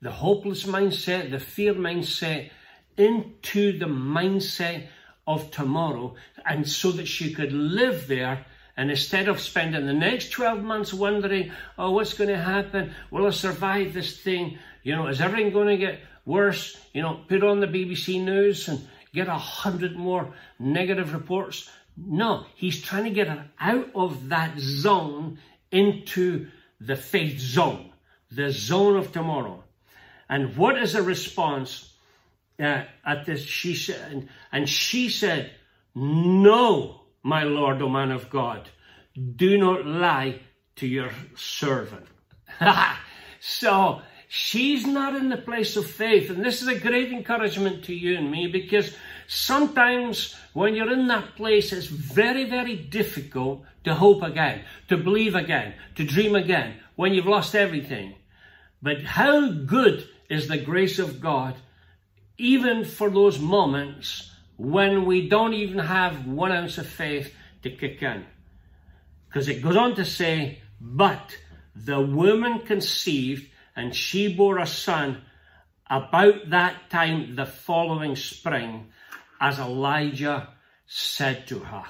the 0.00 0.10
hopeless 0.10 0.64
mindset, 0.64 1.30
the 1.30 1.40
fear 1.40 1.74
mindset, 1.74 2.50
into 2.96 3.78
the 3.78 3.86
mindset 3.86 4.86
of 5.26 5.50
tomorrow, 5.50 6.14
and 6.44 6.68
so 6.68 6.92
that 6.92 7.06
she 7.06 7.34
could 7.34 7.52
live 7.52 8.08
there. 8.08 8.46
And 8.76 8.90
instead 8.90 9.28
of 9.28 9.40
spending 9.40 9.86
the 9.86 9.92
next 9.92 10.30
12 10.30 10.62
months 10.62 10.94
wondering, 10.94 11.50
oh, 11.76 11.90
what's 11.90 12.14
going 12.14 12.30
to 12.30 12.38
happen? 12.38 12.94
Will 13.10 13.26
I 13.26 13.30
survive 13.30 13.92
this 13.92 14.20
thing? 14.20 14.58
You 14.84 14.94
know, 14.94 15.08
is 15.08 15.20
everything 15.20 15.52
going 15.52 15.68
to 15.68 15.76
get 15.76 16.00
Worse, 16.28 16.76
you 16.92 17.00
know, 17.00 17.20
put 17.26 17.42
on 17.42 17.60
the 17.60 17.66
BBC 17.66 18.22
News 18.22 18.68
and 18.68 18.86
get 19.14 19.28
a 19.28 19.38
hundred 19.38 19.96
more 19.96 20.34
negative 20.58 21.14
reports. 21.14 21.70
No, 21.96 22.44
he's 22.54 22.82
trying 22.82 23.04
to 23.04 23.10
get 23.10 23.28
her 23.28 23.46
out 23.58 23.88
of 23.94 24.28
that 24.28 24.58
zone 24.58 25.38
into 25.72 26.48
the 26.80 26.96
faith 26.96 27.38
zone, 27.38 27.94
the 28.30 28.50
zone 28.52 28.98
of 28.98 29.10
tomorrow. 29.10 29.64
And 30.28 30.54
what 30.54 30.76
is 30.76 30.92
the 30.92 31.02
response 31.02 31.94
uh, 32.60 32.84
at 33.06 33.24
this? 33.24 33.40
She 33.42 33.74
said, 33.74 34.28
and 34.52 34.68
she 34.68 35.08
said, 35.08 35.50
No, 35.94 37.04
my 37.22 37.44
Lord, 37.44 37.80
O 37.80 37.88
man 37.88 38.10
of 38.10 38.28
God, 38.28 38.68
do 39.14 39.56
not 39.56 39.86
lie 39.86 40.40
to 40.76 40.86
your 40.86 41.10
servant. 41.36 42.06
so 43.40 44.02
She's 44.28 44.86
not 44.86 45.16
in 45.16 45.30
the 45.30 45.38
place 45.38 45.76
of 45.76 45.90
faith. 45.90 46.28
And 46.28 46.44
this 46.44 46.60
is 46.60 46.68
a 46.68 46.78
great 46.78 47.10
encouragement 47.10 47.84
to 47.84 47.94
you 47.94 48.18
and 48.18 48.30
me 48.30 48.46
because 48.46 48.94
sometimes 49.26 50.36
when 50.52 50.74
you're 50.74 50.92
in 50.92 51.06
that 51.08 51.34
place, 51.34 51.72
it's 51.72 51.86
very, 51.86 52.44
very 52.44 52.76
difficult 52.76 53.64
to 53.84 53.94
hope 53.94 54.22
again, 54.22 54.64
to 54.88 54.98
believe 54.98 55.34
again, 55.34 55.72
to 55.94 56.04
dream 56.04 56.36
again 56.36 56.76
when 56.94 57.14
you've 57.14 57.26
lost 57.26 57.54
everything. 57.54 58.14
But 58.82 59.02
how 59.02 59.50
good 59.50 60.06
is 60.28 60.46
the 60.46 60.58
grace 60.58 60.98
of 60.98 61.22
God, 61.22 61.54
even 62.36 62.84
for 62.84 63.08
those 63.08 63.38
moments 63.38 64.30
when 64.58 65.06
we 65.06 65.28
don't 65.28 65.54
even 65.54 65.78
have 65.78 66.26
one 66.26 66.52
ounce 66.52 66.76
of 66.76 66.86
faith 66.86 67.32
to 67.62 67.70
kick 67.70 68.02
in. 68.02 68.26
Because 69.26 69.48
it 69.48 69.62
goes 69.62 69.76
on 69.76 69.94
to 69.94 70.04
say, 70.04 70.60
but 70.80 71.34
the 71.74 72.00
woman 72.00 72.60
conceived 72.60 73.48
and 73.78 73.94
she 73.94 74.34
bore 74.34 74.58
a 74.58 74.66
son 74.66 75.22
about 75.88 76.50
that 76.50 76.90
time 76.90 77.36
the 77.36 77.46
following 77.46 78.16
spring, 78.16 78.88
as 79.40 79.60
Elijah 79.60 80.48
said 80.88 81.46
to 81.46 81.60
her. 81.60 81.84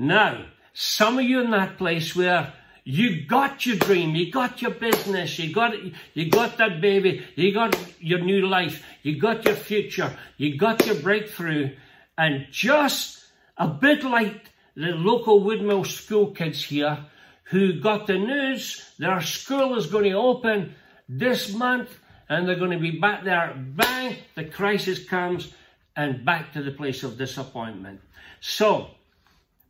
Now, 0.00 0.46
some 0.74 1.20
of 1.20 1.24
you 1.24 1.40
in 1.40 1.52
that 1.52 1.78
place 1.78 2.16
where 2.16 2.52
you 2.82 3.24
got 3.24 3.64
your 3.64 3.76
dream, 3.76 4.16
you 4.16 4.32
got 4.32 4.60
your 4.62 4.72
business, 4.72 5.38
you 5.38 5.54
got 5.54 5.74
you 6.14 6.28
got 6.28 6.58
that 6.58 6.80
baby, 6.80 7.24
you 7.36 7.54
got 7.54 7.78
your 8.00 8.18
new 8.18 8.48
life, 8.48 8.84
you 9.04 9.20
got 9.20 9.44
your 9.44 9.54
future, 9.54 10.12
you 10.38 10.58
got 10.58 10.84
your 10.86 10.96
breakthrough, 10.96 11.70
and 12.18 12.48
just 12.50 13.24
a 13.56 13.68
bit 13.68 14.02
like 14.02 14.50
the 14.74 14.88
local 14.88 15.40
Woodmill 15.40 15.86
school 15.86 16.32
kids 16.32 16.64
here 16.64 16.98
who 17.44 17.80
got 17.80 18.08
the 18.08 18.18
news 18.18 18.90
their 18.98 19.20
school 19.20 19.76
is 19.76 19.86
going 19.86 20.04
to 20.04 20.14
open 20.14 20.74
this 21.18 21.52
month 21.52 21.90
and 22.28 22.48
they're 22.48 22.56
going 22.56 22.70
to 22.70 22.78
be 22.78 22.98
back 22.98 23.24
there. 23.24 23.54
Bang, 23.56 24.16
the 24.34 24.44
crisis 24.44 25.04
comes 25.04 25.52
and 25.94 26.24
back 26.24 26.52
to 26.54 26.62
the 26.62 26.70
place 26.70 27.02
of 27.02 27.18
disappointment. 27.18 28.00
So, 28.40 28.88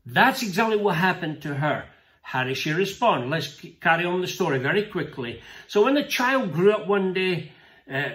that's 0.06 0.42
exactly 0.42 0.76
what 0.76 0.96
happened 0.96 1.42
to 1.42 1.54
her. 1.54 1.84
How 2.22 2.44
did 2.44 2.56
she 2.56 2.72
respond? 2.72 3.30
Let's 3.30 3.60
carry 3.80 4.04
on 4.04 4.20
the 4.20 4.26
story 4.26 4.58
very 4.58 4.84
quickly. 4.84 5.42
So 5.66 5.84
when 5.84 5.94
the 5.94 6.04
child 6.04 6.52
grew 6.52 6.72
up 6.72 6.86
one 6.86 7.12
day, 7.12 7.52
uh, 7.92 8.10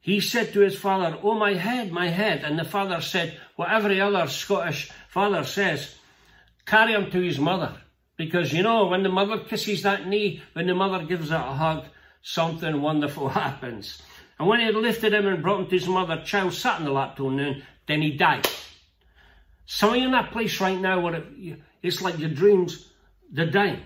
he 0.00 0.20
said 0.20 0.52
to 0.54 0.60
his 0.60 0.76
father, 0.76 1.18
Oh, 1.22 1.34
my 1.34 1.54
head, 1.54 1.92
my 1.92 2.08
head. 2.08 2.42
And 2.42 2.58
the 2.58 2.64
father 2.64 3.00
said, 3.00 3.38
What 3.56 3.70
every 3.70 4.00
other 4.00 4.26
Scottish 4.26 4.90
father 5.08 5.44
says, 5.44 5.94
carry 6.66 6.94
him 6.94 7.10
to 7.10 7.20
his 7.20 7.38
mother. 7.38 7.76
Because, 8.16 8.52
you 8.52 8.62
know, 8.62 8.86
when 8.86 9.02
the 9.02 9.08
mother 9.08 9.38
kisses 9.38 9.82
that 9.82 10.06
knee, 10.06 10.42
when 10.54 10.66
the 10.66 10.74
mother 10.74 11.04
gives 11.04 11.30
it 11.30 11.34
a 11.34 11.38
hug, 11.38 11.84
something 12.22 12.80
wonderful 12.80 13.28
happens. 13.44 14.00
And 14.38 14.48
when 14.48 14.60
he 14.60 14.66
had 14.66 14.74
lifted 14.74 15.12
him 15.12 15.26
and 15.26 15.42
brought 15.42 15.60
him 15.60 15.66
to 15.66 15.78
his 15.78 15.86
mother, 15.86 16.22
child 16.24 16.54
sat 16.54 16.78
in 16.78 16.86
the 16.86 16.92
lap 16.92 17.16
till 17.16 17.30
noon, 17.30 17.62
then 17.86 18.02
he 18.02 18.16
died. 18.16 18.48
Some 19.66 19.90
of 19.90 19.96
you 19.96 20.06
in 20.06 20.12
that 20.12 20.32
place 20.32 20.60
right 20.60 20.78
now 20.78 21.00
where 21.00 21.16
it, 21.16 21.60
it's 21.82 22.02
like 22.02 22.18
your 22.18 22.30
dreams, 22.30 22.88
they're 23.30 23.50
dying. 23.50 23.80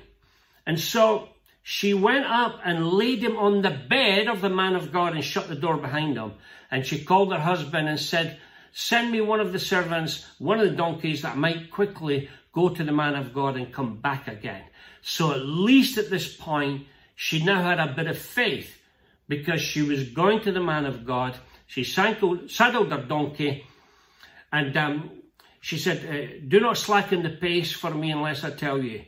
And 0.67 0.81
so 0.81 1.29
she 1.63 1.95
went 1.95 2.25
up 2.25 2.61
and 2.65 2.93
laid 2.93 3.23
him 3.23 3.37
on 3.37 3.63
the 3.63 3.71
bed 3.71 4.29
of 4.29 4.41
the 4.41 4.49
man 4.49 4.77
of 4.77 4.93
God 4.93 5.15
and 5.15 5.25
shut 5.25 5.49
the 5.49 5.55
door 5.55 5.77
behind 5.77 6.17
him. 6.17 6.33
And 6.71 6.87
she 6.87 7.05
called 7.05 7.33
her 7.33 7.39
husband 7.39 7.89
and 7.89 8.01
said, 8.01 8.39
Send 8.73 9.11
me 9.11 9.21
one 9.21 9.41
of 9.41 9.53
the 9.53 9.59
servants, 9.59 10.27
one 10.39 10.61
of 10.61 10.69
the 10.69 10.77
donkeys 10.77 11.23
that 11.23 11.37
might 11.37 11.71
quickly 11.71 12.29
go 12.53 12.69
to 12.69 12.85
the 12.85 12.93
man 12.93 13.15
of 13.15 13.33
God 13.33 13.57
and 13.57 13.73
come 13.73 13.97
back 13.97 14.29
again. 14.29 14.63
So 15.03 15.33
at 15.33 15.41
least 15.41 15.99
at 15.99 16.11
this 16.11 16.37
point, 16.37 16.87
she 17.17 17.43
now 17.43 17.63
had 17.63 17.81
a 17.81 17.93
bit 17.95 18.07
of 18.07 18.19
faith 18.19 18.79
because 19.27 19.61
she 19.61 19.83
was 19.83 20.11
going 20.11 20.41
to 20.43 20.53
the 20.53 20.61
man 20.61 20.85
of 20.85 21.05
God. 21.05 21.37
She 21.67 21.83
saddled 21.83 22.93
her 22.93 23.05
donkey 23.09 23.67
and 24.53 24.77
um, 24.77 25.11
she 25.61 25.79
said, 25.79 25.99
uh, 26.07 26.45
Do 26.47 26.61
not 26.61 26.77
slacken 26.77 27.23
the 27.23 27.31
pace 27.31 27.73
for 27.73 27.91
me 27.91 28.13
unless 28.13 28.45
I 28.45 28.51
tell 28.51 28.79
you. 28.79 29.05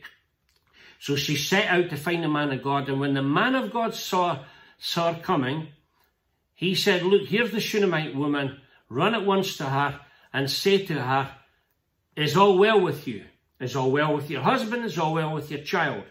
So 0.99 1.15
she 1.15 1.37
set 1.37 1.67
out 1.67 1.89
to 1.91 1.97
find 1.97 2.23
the 2.23 2.27
man 2.27 2.51
of 2.51 2.61
God. 2.61 2.89
And 2.89 2.99
when 2.99 3.13
the 3.13 3.21
man 3.21 3.55
of 3.55 3.71
God 3.71 3.93
saw, 3.93 4.39
saw 4.77 5.13
her 5.13 5.21
coming, 5.21 5.69
he 6.55 6.75
said, 6.75 7.03
Look, 7.03 7.27
here's 7.27 7.51
the 7.51 7.61
Shunammite 7.61 8.15
woman. 8.15 8.59
Run 8.89 9.15
at 9.15 9.25
once 9.25 9.57
to 9.57 9.65
her 9.65 10.01
and 10.33 10.51
say 10.51 10.85
to 10.87 10.95
her, 10.95 11.31
Is 12.15 12.35
all 12.35 12.57
well 12.57 12.81
with 12.81 13.07
you? 13.07 13.23
Is 13.61 13.75
all 13.75 13.91
well 13.91 14.15
with 14.15 14.29
your 14.29 14.41
husband? 14.41 14.83
Is 14.83 14.97
all 14.97 15.13
well 15.13 15.33
with 15.33 15.51
your 15.51 15.61
child? 15.61 16.03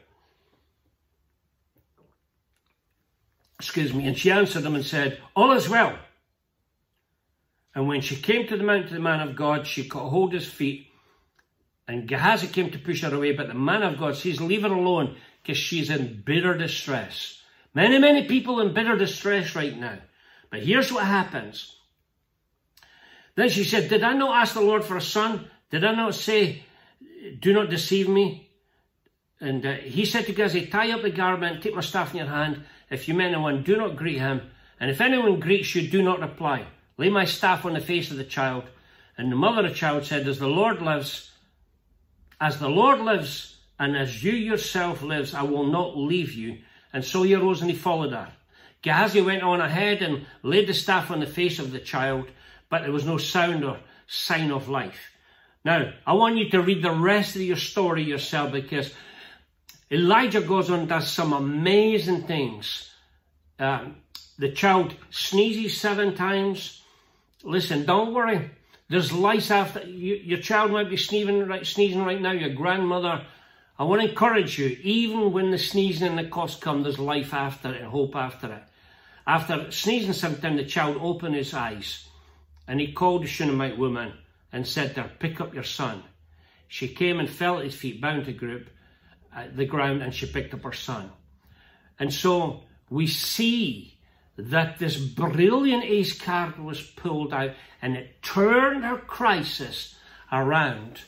Excuse 3.59 3.93
me, 3.93 4.07
and 4.07 4.17
she 4.17 4.31
answered 4.31 4.65
him 4.65 4.75
and 4.75 4.85
said, 4.85 5.21
All 5.35 5.53
is 5.53 5.69
well. 5.69 5.99
And 7.75 7.87
when 7.87 8.01
she 8.01 8.17
came 8.17 8.47
to 8.49 8.57
the 8.57 8.65
mount 8.65 8.87
of 8.87 8.91
the 8.91 9.01
man 9.01 9.21
of 9.21 9.37
God, 9.37 9.67
she 9.67 9.89
caught 9.89 10.11
hold 10.11 10.35
of 10.35 10.41
his 10.41 10.51
feet. 10.51 10.89
And 11.87 12.09
Gehazi 12.09 12.49
came 12.49 12.71
to 12.71 12.79
push 12.79 13.03
her 13.03 13.15
away, 13.15 13.33
but 13.33 13.49
the 13.49 13.55
man 13.55 13.83
of 13.83 13.99
God 13.99 14.17
says, 14.17 14.41
Leave 14.41 14.63
her 14.63 14.69
alone, 14.69 15.17
because 15.43 15.59
she's 15.59 15.91
in 15.91 16.23
bitter 16.25 16.57
distress. 16.57 17.41
Many, 17.75 17.99
many 17.99 18.27
people 18.27 18.61
in 18.61 18.75
bitter 18.75 18.97
distress 18.97 19.55
right 19.55 19.77
now. 19.79 19.99
But 20.51 20.63
here's 20.63 20.93
what 20.93 21.05
happens. 21.05 21.77
Then 23.35 23.49
she 23.49 23.65
said, 23.65 23.89
Did 23.89 24.03
I 24.03 24.15
not 24.15 24.37
ask 24.37 24.55
the 24.55 24.61
Lord 24.61 24.85
for 24.85 24.97
a 24.97 25.01
son? 25.01 25.49
Did 25.71 25.85
I 25.85 25.95
not 25.95 26.15
say, 26.15 26.65
Do 27.41 27.53
not 27.53 27.71
deceive 27.71 28.09
me? 28.09 28.51
And 29.41 29.65
uh, 29.65 29.75
he 29.75 30.05
said 30.05 30.27
to 30.27 30.33
Gehazi, 30.33 30.67
Tie 30.67 30.91
up 30.91 31.03
the 31.03 31.11
garment, 31.11 31.63
take 31.63 31.75
my 31.75 31.81
staff 31.81 32.11
in 32.11 32.19
your 32.19 32.27
hand. 32.27 32.65
If 32.91 33.09
you 33.09 33.15
meet 33.15 33.27
anyone, 33.27 33.63
do 33.63 33.77
not 33.77 33.97
greet 33.97 34.19
him. 34.19 34.51
And 34.81 34.91
if 34.91 35.01
anyone 35.01 35.41
greets 35.41 35.75
you, 35.75 35.89
do 35.89 36.03
not 36.03 36.21
reply. 36.21 36.67
Lay 36.97 37.11
my 37.11 37.25
staff 37.25 37.65
on 37.65 37.75
the 37.75 37.81
face 37.81 38.11
of 38.11 38.17
the 38.17 38.25
child. 38.25 38.65
And 39.17 39.31
the 39.31 39.37
mother 39.37 39.65
of 39.65 39.73
the 39.73 39.75
child 39.77 40.05
said, 40.05 40.27
As 40.27 40.39
the 40.39 40.49
Lord 40.49 40.81
lives, 40.81 41.31
as 42.41 42.59
the 42.59 42.69
Lord 42.69 43.01
lives, 43.01 43.57
and 43.79 43.97
as 43.97 44.23
you 44.23 44.33
yourself 44.33 45.03
lives, 45.03 45.35
I 45.35 45.43
will 45.43 45.67
not 45.67 45.97
leave 45.97 46.33
you. 46.33 46.59
And 46.93 47.05
so 47.05 47.23
he 47.23 47.35
arose 47.35 47.61
and 47.61 47.71
he 47.71 47.77
followed 47.77 48.13
her. 48.13 48.33
Gehazi 48.83 49.21
went 49.21 49.43
on 49.43 49.61
ahead 49.61 50.03
and 50.03 50.27
laid 50.43 50.69
the 50.69 50.75
staff 50.75 51.11
on 51.11 51.21
the 51.21 51.27
face 51.27 51.59
of 51.59 51.73
the 51.73 51.81
child, 51.81 52.31
but 52.71 52.83
there 52.83 52.93
was 52.93 53.05
no 53.05 53.19
sound 53.19 53.65
or 53.65 53.79
sign 54.07 54.51
of 54.51 54.69
life. 54.69 55.11
Now, 55.65 55.93
I 56.07 56.13
want 56.13 56.37
you 56.37 56.49
to 56.51 56.63
read 56.63 56.83
the 56.83 56.93
rest 56.93 57.35
of 57.35 57.43
your 57.43 57.57
story 57.57 58.05
yourself 58.05 58.53
because 58.53 58.95
Elijah 59.91 60.43
goes 60.43 60.71
on 60.71 60.81
and 60.81 60.89
does 60.89 61.11
some 61.11 61.33
amazing 61.33 62.25
things. 62.25 62.91
Um, 63.59 63.97
the 64.39 64.51
child 64.51 64.95
sneezes 65.11 65.81
seven 65.81 66.15
times. 66.15 66.83
Listen, 67.43 67.87
don't 67.87 68.13
worry. 68.13 68.51
There's 68.91 69.13
life 69.13 69.51
after 69.51 69.81
you, 69.81 70.17
your 70.17 70.39
child 70.39 70.71
might 70.71 70.91
be 70.91 70.97
sneezing 70.97 71.47
right, 71.47 71.67
sneezing 71.67 72.05
right 72.05 72.21
now. 72.21 72.33
Your 72.33 72.55
grandmother. 72.55 73.25
I 73.79 73.85
want 73.85 74.03
to 74.03 74.09
encourage 74.09 74.59
you. 74.59 74.77
Even 74.83 75.33
when 75.33 75.51
the 75.51 75.59
sneezing 75.59 76.09
and 76.09 76.19
the 76.19 76.29
cough 76.29 76.61
come, 76.61 76.83
there's 76.83 76.99
life 76.99 77.33
after 77.33 77.75
it 77.75 77.81
and 77.81 77.91
hope 77.91 78.17
after 78.17 78.53
it. 78.53 78.63
After 79.27 79.71
sneezing 79.71 80.15
sometime, 80.15 80.57
the 80.57 80.65
child 80.65 80.99
opened 81.01 81.35
his 81.35 81.55
eyes 81.55 82.09
and 82.67 82.81
he 82.81 82.93
called 82.93 83.23
the 83.23 83.27
Shunammite 83.27 83.79
woman 83.79 84.13
and 84.53 84.67
said 84.67 84.95
to 84.95 85.03
her, 85.03 85.11
Pick 85.19 85.41
up 85.41 85.55
your 85.55 85.65
son. 85.65 86.03
She 86.67 86.89
came 86.89 87.21
and 87.21 87.29
fell 87.29 87.59
at 87.59 87.65
his 87.65 87.75
feet, 87.75 88.01
bound 88.01 88.27
to 88.27 88.33
group 88.33 88.69
at 89.45 89.57
the 89.57 89.67
ground, 89.67 90.03
and 90.03 90.15
she 90.15 90.27
picked 90.27 90.55
up 90.55 90.63
her 90.63 90.73
son. 90.73 91.11
And 91.99 92.13
so 92.13 92.63
we 92.91 93.07
see 93.07 93.99
that 94.37 94.79
this 94.79 94.97
brilliant 94.97 95.85
ace 95.85 96.19
card 96.19 96.59
was 96.59 96.81
pulled 96.81 97.33
out 97.33 97.51
and 97.83 97.97
it 97.97 98.23
turned 98.23 98.85
her 98.85 98.99
crisis 98.99 99.97
around. 100.31 101.01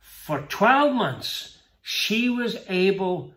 For 0.00 0.40
12 0.42 0.94
months, 0.94 1.58
she 1.82 2.30
was 2.30 2.56
able 2.68 3.34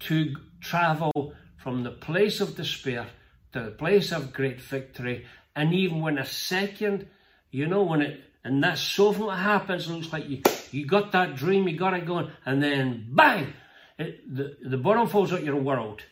to 0.00 0.36
travel 0.60 1.34
from 1.56 1.82
the 1.82 1.90
place 1.90 2.40
of 2.40 2.56
despair 2.56 3.06
to 3.52 3.62
the 3.62 3.70
place 3.70 4.12
of 4.12 4.32
great 4.32 4.60
victory. 4.60 5.26
And 5.56 5.74
even 5.74 6.00
when 6.00 6.18
a 6.18 6.26
second, 6.26 7.08
you 7.50 7.66
know, 7.66 7.82
when 7.82 8.02
it, 8.02 8.20
and 8.46 8.62
that's 8.62 8.80
so 8.80 9.08
often 9.08 9.26
what 9.26 9.38
happens, 9.38 9.88
it 9.88 9.92
looks 9.92 10.12
like 10.12 10.28
you, 10.28 10.40
you 10.70 10.86
got 10.86 11.10
that 11.10 11.34
dream, 11.34 11.66
you 11.66 11.76
got 11.76 11.94
it 11.94 12.06
going, 12.06 12.30
and 12.44 12.62
then 12.62 13.08
bang, 13.10 13.52
it, 13.98 14.22
the, 14.32 14.56
the 14.62 14.76
bottom 14.76 15.08
falls 15.08 15.32
out 15.32 15.42
your 15.42 15.56
world. 15.56 16.02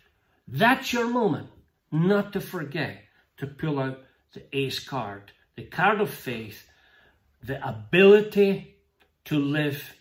That's 0.49 0.93
your 0.93 1.07
moment, 1.09 1.49
not 1.93 2.33
to 2.33 2.41
forget 2.41 3.05
to 3.37 3.47
pull 3.47 3.79
out 3.79 4.01
the 4.33 4.43
ace 4.53 4.81
card, 4.81 5.31
the 5.55 5.63
card 5.63 6.01
of 6.01 6.11
faith, 6.11 6.65
the 7.41 7.65
ability 7.65 8.79
to 9.27 9.39
live 9.39 9.95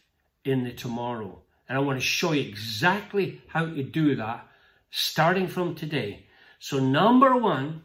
in 0.44 0.64
the 0.64 0.72
tomorrow. 0.72 1.44
And 1.70 1.78
I 1.78 1.82
want 1.82 2.00
to 2.00 2.06
show 2.06 2.32
you 2.32 2.50
exactly 2.50 3.44
how 3.48 3.68
to 3.68 3.84
do 3.84 4.16
that 4.16 4.48
starting 4.90 5.48
from 5.48 5.76
today. 5.76 6.26
So 6.58 6.80
number 6.80 7.38
one, 7.38 7.84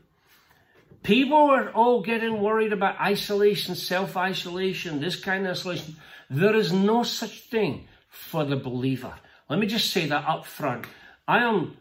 people 1.02 1.36
are 1.36 1.70
all 1.70 2.02
getting 2.02 2.40
worried 2.40 2.72
about 2.72 3.00
isolation, 3.00 3.74
self-isolation, 3.74 5.00
this 5.00 5.16
kind 5.16 5.46
of 5.46 5.52
isolation. 5.52 5.96
There 6.30 6.54
is 6.54 6.72
no 6.72 7.02
such 7.02 7.42
thing 7.42 7.88
for 8.08 8.44
the 8.44 8.56
believer. 8.56 9.14
Let 9.48 9.58
me 9.58 9.66
just 9.66 9.90
say 9.90 10.06
that 10.06 10.26
up 10.26 10.46
front. 10.46 10.86
I 11.26 11.38
am, 11.44 11.76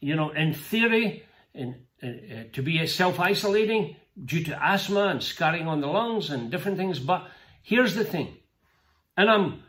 you 0.00 0.16
know, 0.16 0.30
in 0.30 0.54
theory, 0.54 1.24
in, 1.52 1.76
uh, 2.02 2.44
to 2.52 2.62
be 2.62 2.86
self-isolating 2.86 3.96
due 4.24 4.44
to 4.44 4.64
asthma 4.64 5.06
and 5.08 5.22
scarring 5.22 5.66
on 5.66 5.80
the 5.80 5.86
lungs 5.86 6.30
and 6.30 6.50
different 6.50 6.76
things. 6.76 6.98
But 6.98 7.28
here's 7.62 7.94
the 7.94 8.04
thing. 8.04 8.36
And 9.16 9.30
I'm 9.30 9.62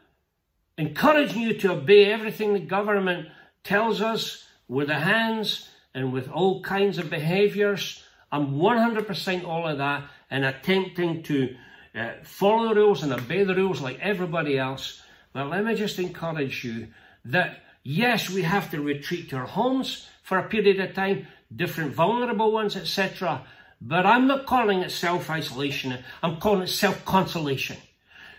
encouraging 0.78 1.42
you 1.42 1.54
to 1.60 1.74
obey 1.74 2.12
everything 2.12 2.54
the 2.54 2.60
government 2.60 3.28
tells 3.64 4.02
us 4.02 4.46
with 4.68 4.88
the 4.88 4.96
hands 5.00 5.70
and 5.94 6.12
with 6.12 6.30
all 6.30 6.62
kinds 6.62 6.98
of 6.98 7.10
behaviors. 7.10 8.04
I'm 8.32 8.56
100% 8.56 9.46
all 9.46 9.68
of 9.68 9.78
that 9.78 10.10
and 10.30 10.46
attempting 10.46 11.24
to 11.24 11.56
uh, 11.96 12.12
follow 12.24 12.70
the 12.70 12.76
rules 12.76 13.04
and 13.04 13.14
obey 13.14 13.44
the 13.44 13.56
rules 13.56 13.82
like 13.82 14.00
everybody 14.00 14.58
else. 14.58 15.02
But 15.34 15.50
let 15.50 15.64
me 15.64 15.76
just 15.76 16.00
encourage 16.00 16.64
you 16.64 16.88
that 17.26 17.64
yes, 17.84 18.30
we 18.30 18.42
have 18.42 18.72
to 18.72 18.82
retreat 18.82 19.30
to 19.30 19.38
our 19.38 19.46
homes 19.46 20.08
for 20.24 20.40
a 20.40 20.50
period 20.50 20.80
of 20.80 20.94
time, 20.94 21.28
different 21.56 21.94
vulnerable 21.94 22.52
ones, 22.52 22.76
etc. 22.76 23.46
But 23.80 24.06
I'm 24.06 24.28
not 24.28 24.46
calling 24.46 24.80
it 24.80 24.92
self-isolation. 24.92 25.98
I'm 26.24 26.38
calling 26.38 26.64
it 26.64 26.70
self-consolation. 26.70 27.78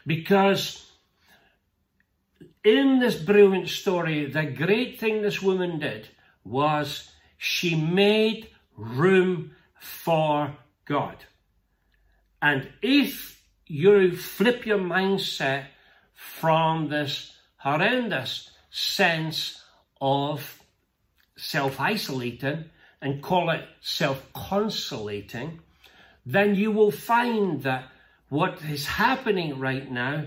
Because 0.06 0.90
in 2.64 2.98
this 2.98 3.16
brilliant 3.16 3.68
story, 3.68 4.26
the 4.26 4.44
great 4.44 4.98
thing 4.98 5.22
this 5.22 5.40
woman 5.40 5.78
did 5.78 6.08
was 6.44 7.10
she 7.38 7.74
made 7.74 8.48
room 8.76 9.52
for 9.80 10.56
God. 10.84 11.16
And 12.40 12.68
if 12.82 13.42
you 13.66 14.16
flip 14.16 14.66
your 14.66 14.78
mindset 14.78 15.66
from 16.14 16.88
this 16.88 17.32
horrendous 17.56 18.50
sense 18.70 19.62
of 20.00 20.62
self-isolating 21.36 22.64
and 23.00 23.22
call 23.22 23.50
it 23.50 23.64
self-consolating, 23.80 25.60
then 26.24 26.54
you 26.54 26.70
will 26.70 26.90
find 26.90 27.62
that 27.62 27.84
what 28.28 28.60
is 28.68 28.86
happening 28.86 29.58
right 29.58 29.90
now 29.90 30.26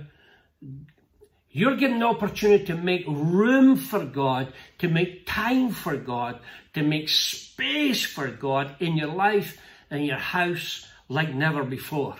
you're 1.59 1.75
given 1.75 1.99
the 1.99 2.05
opportunity 2.05 2.63
to 2.65 2.75
make 2.75 3.03
room 3.07 3.75
for 3.75 4.05
God, 4.05 4.53
to 4.77 4.87
make 4.87 5.27
time 5.27 5.71
for 5.71 5.97
God, 5.97 6.39
to 6.73 6.81
make 6.81 7.09
space 7.09 8.05
for 8.05 8.27
God 8.27 8.75
in 8.79 8.95
your 8.95 9.09
life 9.09 9.59
and 9.91 10.05
your 10.05 10.17
house 10.17 10.87
like 11.09 11.33
never 11.33 11.63
before. 11.63 12.15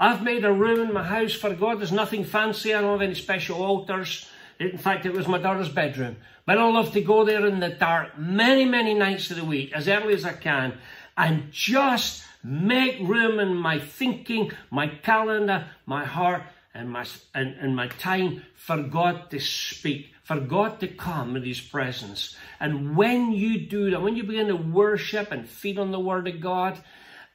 I've 0.00 0.22
made 0.22 0.44
a 0.44 0.52
room 0.52 0.80
in 0.80 0.92
my 0.92 1.04
house 1.04 1.34
for 1.34 1.54
God. 1.54 1.78
There's 1.78 1.92
nothing 1.92 2.24
fancy. 2.24 2.74
I 2.74 2.80
don't 2.80 2.98
have 2.98 3.02
any 3.02 3.14
special 3.14 3.62
altars. 3.62 4.28
In 4.58 4.76
fact, 4.76 5.06
it 5.06 5.12
was 5.12 5.28
my 5.28 5.38
daughter's 5.38 5.68
bedroom. 5.68 6.16
But 6.44 6.58
I 6.58 6.68
love 6.68 6.92
to 6.92 7.00
go 7.00 7.24
there 7.24 7.46
in 7.46 7.60
the 7.60 7.70
dark 7.70 8.18
many, 8.18 8.64
many 8.64 8.94
nights 8.94 9.30
of 9.30 9.36
the 9.36 9.44
week, 9.44 9.72
as 9.72 9.88
early 9.88 10.14
as 10.14 10.24
I 10.24 10.32
can, 10.32 10.78
and 11.16 11.50
just 11.52 12.24
make 12.42 12.98
room 13.00 13.38
in 13.38 13.54
my 13.54 13.78
thinking, 13.78 14.50
my 14.70 14.88
calendar, 14.88 15.68
my 15.86 16.04
heart, 16.04 16.42
and 16.74 16.90
my, 16.90 17.06
and, 17.34 17.54
and 17.60 17.76
my 17.76 17.86
time 17.86 18.42
for 18.54 18.82
God 18.82 19.30
to 19.30 19.38
speak, 19.38 20.12
for 20.24 20.40
God 20.40 20.80
to 20.80 20.88
come 20.88 21.36
in 21.36 21.44
His 21.44 21.60
presence. 21.60 22.36
And 22.58 22.96
when 22.96 23.32
you 23.32 23.66
do 23.66 23.90
that, 23.90 24.02
when 24.02 24.16
you 24.16 24.24
begin 24.24 24.48
to 24.48 24.56
worship 24.56 25.30
and 25.30 25.48
feed 25.48 25.78
on 25.78 25.92
the 25.92 26.00
Word 26.00 26.26
of 26.26 26.40
God 26.40 26.78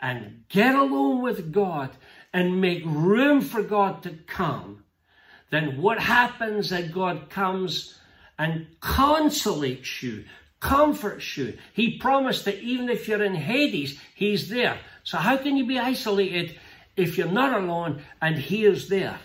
and 0.02 0.44
get 0.50 0.76
alone 0.76 1.22
with 1.22 1.54
God 1.54 1.92
and 2.34 2.60
make 2.60 2.84
room 2.86 3.42
for 3.42 3.64
God 3.64 4.04
to 4.04 4.12
come, 4.28 4.84
then 5.52 5.82
what 5.82 6.00
happens 6.00 6.70
that 6.70 6.92
God 6.92 7.30
comes 7.30 7.98
and 8.38 8.68
consolates 8.82 10.04
you, 10.04 10.26
comforts 10.60 11.38
you. 11.38 11.58
He 11.74 11.98
promised 11.98 12.46
that 12.46 12.60
even 12.60 12.90
if 12.90 13.08
you're 13.08 13.24
in 13.24 13.36
Hades, 13.36 14.00
He's 14.16 14.50
there. 14.50 14.80
So 15.04 15.18
how 15.18 15.38
can 15.38 15.58
you 15.58 15.66
be 15.66 15.80
isolated 15.80 16.58
if 16.96 17.18
you're 17.18 17.28
not 17.28 17.62
alone 17.62 18.02
and 18.22 18.38
He 18.38 18.66
is 18.66 18.90
there? 18.90 19.20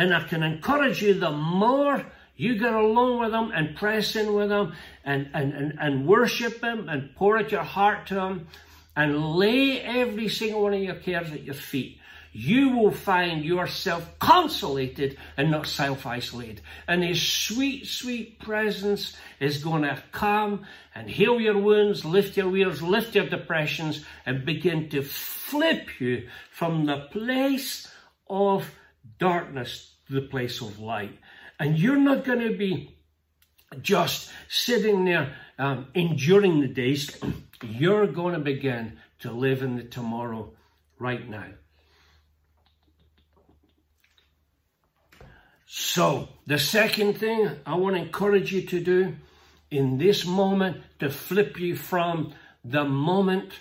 And 0.00 0.14
I 0.14 0.22
can 0.22 0.42
encourage 0.42 1.02
you, 1.02 1.12
the 1.12 1.30
more 1.30 2.06
you 2.34 2.58
get 2.58 2.72
along 2.72 3.20
with 3.20 3.34
Him 3.34 3.52
and 3.54 3.76
press 3.76 4.16
in 4.16 4.32
with 4.32 4.50
Him 4.50 4.72
and, 5.04 5.28
and, 5.34 5.52
and, 5.52 5.78
and 5.78 6.06
worship 6.06 6.62
Him 6.62 6.88
and 6.88 7.14
pour 7.16 7.36
out 7.36 7.52
your 7.52 7.62
heart 7.62 8.06
to 8.06 8.18
Him 8.18 8.46
and 8.96 9.36
lay 9.36 9.78
every 9.82 10.30
single 10.30 10.62
one 10.62 10.72
of 10.72 10.80
your 10.80 10.94
cares 10.94 11.30
at 11.32 11.44
your 11.44 11.54
feet. 11.54 12.00
you 12.32 12.70
will 12.70 12.92
find 12.92 13.44
yourself 13.44 14.18
consolated 14.18 15.18
and 15.36 15.50
not 15.50 15.66
self-isolated. 15.66 16.60
And 16.86 17.02
his 17.02 17.20
sweet, 17.20 17.86
sweet 17.86 18.38
presence 18.38 19.16
is 19.40 19.62
going 19.62 19.82
to 19.82 20.00
come 20.12 20.64
and 20.94 21.10
heal 21.10 21.40
your 21.40 21.58
wounds, 21.58 22.04
lift 22.04 22.36
your 22.36 22.48
wears, 22.48 22.82
lift 22.82 23.14
your 23.14 23.28
depressions, 23.28 24.04
and 24.24 24.44
begin 24.44 24.88
to 24.90 25.02
flip 25.02 26.00
you 26.00 26.28
from 26.50 26.86
the 26.86 27.08
place 27.10 27.88
of 28.28 28.70
darkness 29.20 29.94
to 30.08 30.14
the 30.14 30.22
place 30.22 30.60
of 30.60 30.80
light. 30.80 31.16
And 31.60 31.78
you're 31.78 31.96
not 31.96 32.24
going 32.24 32.40
to 32.40 32.56
be 32.56 32.96
just 33.80 34.30
sitting 34.48 35.04
there 35.04 35.36
um, 35.58 35.88
enduring 35.94 36.60
the 36.60 36.68
days. 36.68 37.16
You're 37.62 38.06
going 38.06 38.34
to 38.34 38.40
begin 38.40 38.98
to 39.20 39.30
live 39.30 39.62
in 39.62 39.76
the 39.76 39.84
tomorrow 39.84 40.52
right 40.98 41.28
now. 41.28 41.46
So, 45.66 46.28
the 46.46 46.58
second 46.58 47.18
thing 47.18 47.48
I 47.64 47.76
want 47.76 47.94
to 47.94 48.02
encourage 48.02 48.52
you 48.52 48.62
to 48.62 48.80
do 48.80 49.14
in 49.70 49.98
this 49.98 50.26
moment 50.26 50.78
to 50.98 51.10
flip 51.10 51.60
you 51.60 51.76
from 51.76 52.34
the 52.64 52.84
moment 52.84 53.52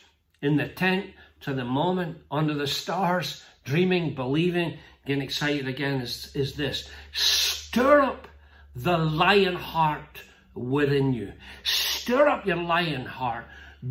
in 0.42 0.58
the 0.58 0.68
tent 0.68 1.08
to 1.42 1.54
the 1.54 1.66
moment 1.66 2.18
under 2.32 2.54
the 2.54 2.68
stars, 2.68 3.44
dreaming, 3.70 4.16
believing, 4.16 4.80
getting 5.06 5.22
excited 5.22 5.68
again 5.68 6.02
is, 6.02 6.32
is 6.34 6.56
this. 6.56 6.90
Stir 7.14 8.02
up 8.02 8.28
the 8.76 8.98
lion 8.98 9.56
heart 9.56 10.24
within 10.56 11.14
you. 11.14 11.34
Stir 11.64 12.28
up 12.28 12.48
your 12.48 12.58
lion 12.58 13.06
heart. 13.06 13.46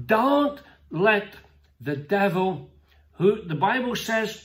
Don't 0.07 0.61
let 0.91 1.29
the 1.81 1.95
devil, 1.95 2.71
who 3.13 3.43
the 3.43 3.55
Bible 3.55 3.95
says 3.95 4.45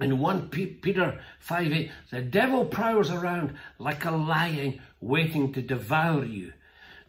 in 0.00 0.20
1 0.20 0.48
Peter 0.50 1.20
5 1.40 1.72
8, 1.72 1.90
the 2.10 2.22
devil 2.22 2.64
prowls 2.64 3.10
around 3.10 3.54
like 3.78 4.04
a 4.04 4.12
lion 4.12 4.80
waiting 5.00 5.52
to 5.52 5.62
devour 5.62 6.24
you. 6.24 6.52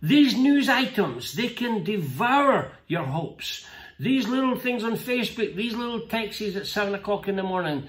These 0.02 0.36
news 0.36 0.68
items, 0.68 1.34
they 1.34 1.50
can 1.50 1.84
devour 1.84 2.72
your 2.88 3.06
hopes. 3.06 3.66
These 4.00 4.28
little 4.28 4.56
things 4.56 4.84
on 4.84 4.98
Facebook, 4.98 5.56
these 5.56 5.74
little 5.74 6.02
texts 6.02 6.56
at 6.56 6.68
7 6.68 6.94
o'clock 6.96 7.28
in 7.28 7.38
the 7.38 7.44
morning, 7.44 7.88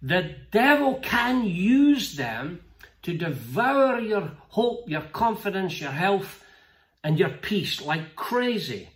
the 0.00 0.34
devil 0.50 0.96
can 1.02 1.44
use 1.44 2.16
them 2.16 2.60
to 3.02 3.16
devour 3.16 4.00
your 4.00 4.32
hope, 4.48 4.88
your 4.88 5.02
confidence, 5.02 5.80
your 5.80 5.90
health, 5.90 6.42
and 7.02 7.18
your 7.18 7.28
peace 7.28 7.82
like 7.82 8.16
crazy. 8.16 8.88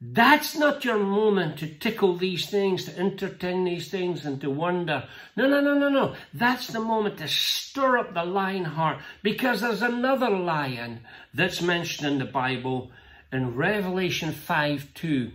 That's 0.00 0.54
not 0.54 0.84
your 0.84 0.98
moment 0.98 1.58
to 1.58 1.66
tickle 1.66 2.16
these 2.16 2.50
things, 2.50 2.84
to 2.84 2.98
entertain 2.98 3.64
these 3.64 3.90
things, 3.90 4.26
and 4.26 4.38
to 4.42 4.50
wonder. 4.50 5.08
No, 5.34 5.48
no, 5.48 5.62
no, 5.62 5.78
no, 5.78 5.88
no. 5.88 6.14
That's 6.34 6.66
the 6.66 6.80
moment 6.80 7.16
to 7.18 7.28
stir 7.28 7.96
up 7.98 8.12
the 8.12 8.24
lion 8.24 8.66
heart 8.66 8.98
because 9.22 9.62
there's 9.62 9.80
another 9.80 10.28
lion 10.28 11.00
that's 11.32 11.62
mentioned 11.62 12.06
in 12.06 12.18
the 12.18 12.26
Bible 12.26 12.90
in 13.32 13.56
Revelation 13.56 14.32
5 14.32 14.92
2. 14.92 15.32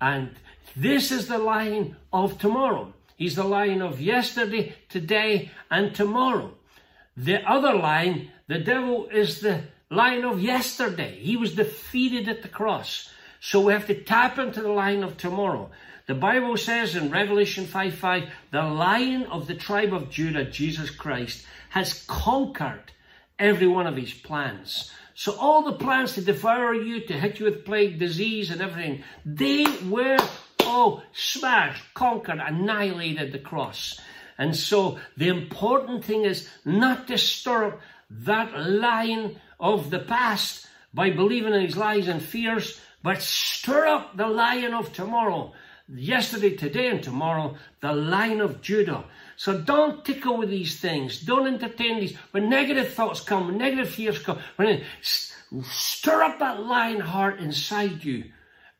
And 0.00 0.30
this 0.76 1.12
is 1.12 1.28
the 1.28 1.38
lion 1.38 1.96
of 2.12 2.38
tomorrow. 2.38 2.92
He's 3.16 3.36
the 3.36 3.44
lion 3.44 3.82
of 3.82 4.00
yesterday, 4.00 4.74
today, 4.88 5.50
and 5.70 5.94
tomorrow. 5.94 6.54
The 7.16 7.46
other 7.48 7.74
lion, 7.74 8.30
the 8.46 8.58
devil, 8.58 9.08
is 9.08 9.40
the 9.40 9.64
lion 9.90 10.24
of 10.24 10.40
yesterday. 10.40 11.18
He 11.18 11.36
was 11.36 11.54
defeated 11.54 12.28
at 12.28 12.42
the 12.42 12.48
cross. 12.48 13.10
So 13.40 13.60
we 13.60 13.72
have 13.72 13.86
to 13.88 13.94
tap 13.94 14.38
into 14.38 14.62
the 14.62 14.72
lion 14.72 15.02
of 15.02 15.16
tomorrow. 15.16 15.70
The 16.06 16.14
Bible 16.14 16.56
says 16.56 16.96
in 16.96 17.10
Revelation 17.10 17.66
5 17.66 17.94
5, 17.94 18.30
the 18.50 18.62
lion 18.62 19.24
of 19.26 19.46
the 19.46 19.54
tribe 19.54 19.92
of 19.92 20.10
Judah, 20.10 20.44
Jesus 20.44 20.90
Christ, 20.90 21.44
has 21.70 22.04
conquered 22.06 22.92
every 23.38 23.66
one 23.66 23.86
of 23.86 23.96
his 23.96 24.12
plans. 24.12 24.90
So 25.14 25.36
all 25.38 25.62
the 25.62 25.72
plans 25.72 26.14
to 26.14 26.22
devour 26.22 26.74
you, 26.74 27.06
to 27.06 27.12
hit 27.12 27.38
you 27.38 27.46
with 27.46 27.64
plague, 27.64 27.98
disease, 27.98 28.50
and 28.50 28.60
everything, 28.60 29.04
they 29.24 29.66
were 29.88 30.18
all 30.64 31.02
smashed, 31.12 31.82
conquered, 31.94 32.40
annihilated 32.40 33.20
at 33.20 33.32
the 33.32 33.38
cross. 33.38 34.00
And 34.38 34.56
so 34.56 34.98
the 35.16 35.28
important 35.28 36.04
thing 36.04 36.24
is 36.24 36.48
not 36.64 37.08
to 37.08 37.18
stir 37.18 37.66
up 37.66 37.80
that 38.10 38.58
lion 38.58 39.38
of 39.58 39.90
the 39.90 39.98
past 39.98 40.66
by 40.94 41.10
believing 41.10 41.54
in 41.54 41.60
his 41.60 41.76
lies 41.76 42.08
and 42.08 42.22
fears, 42.22 42.80
but 43.02 43.22
stir 43.22 43.86
up 43.86 44.16
the 44.16 44.26
lion 44.26 44.74
of 44.74 44.92
tomorrow. 44.92 45.52
Yesterday, 45.88 46.56
today, 46.56 46.88
and 46.88 47.02
tomorrow, 47.02 47.56
the 47.80 47.92
lion 47.92 48.40
of 48.40 48.62
Judah. 48.62 49.04
So 49.40 49.56
don't 49.58 50.04
tickle 50.04 50.36
with 50.36 50.50
these 50.50 50.80
things. 50.80 51.22
Don't 51.22 51.46
entertain 51.46 51.98
these. 51.98 52.14
When 52.32 52.50
negative 52.50 52.92
thoughts 52.92 53.22
come, 53.22 53.46
when 53.46 53.56
negative 53.56 53.88
fears 53.88 54.18
come, 54.18 54.38
when 54.56 54.82
stir 55.00 56.22
up 56.22 56.40
that 56.40 56.62
lion 56.62 57.00
heart 57.00 57.40
inside 57.40 58.04
you 58.04 58.24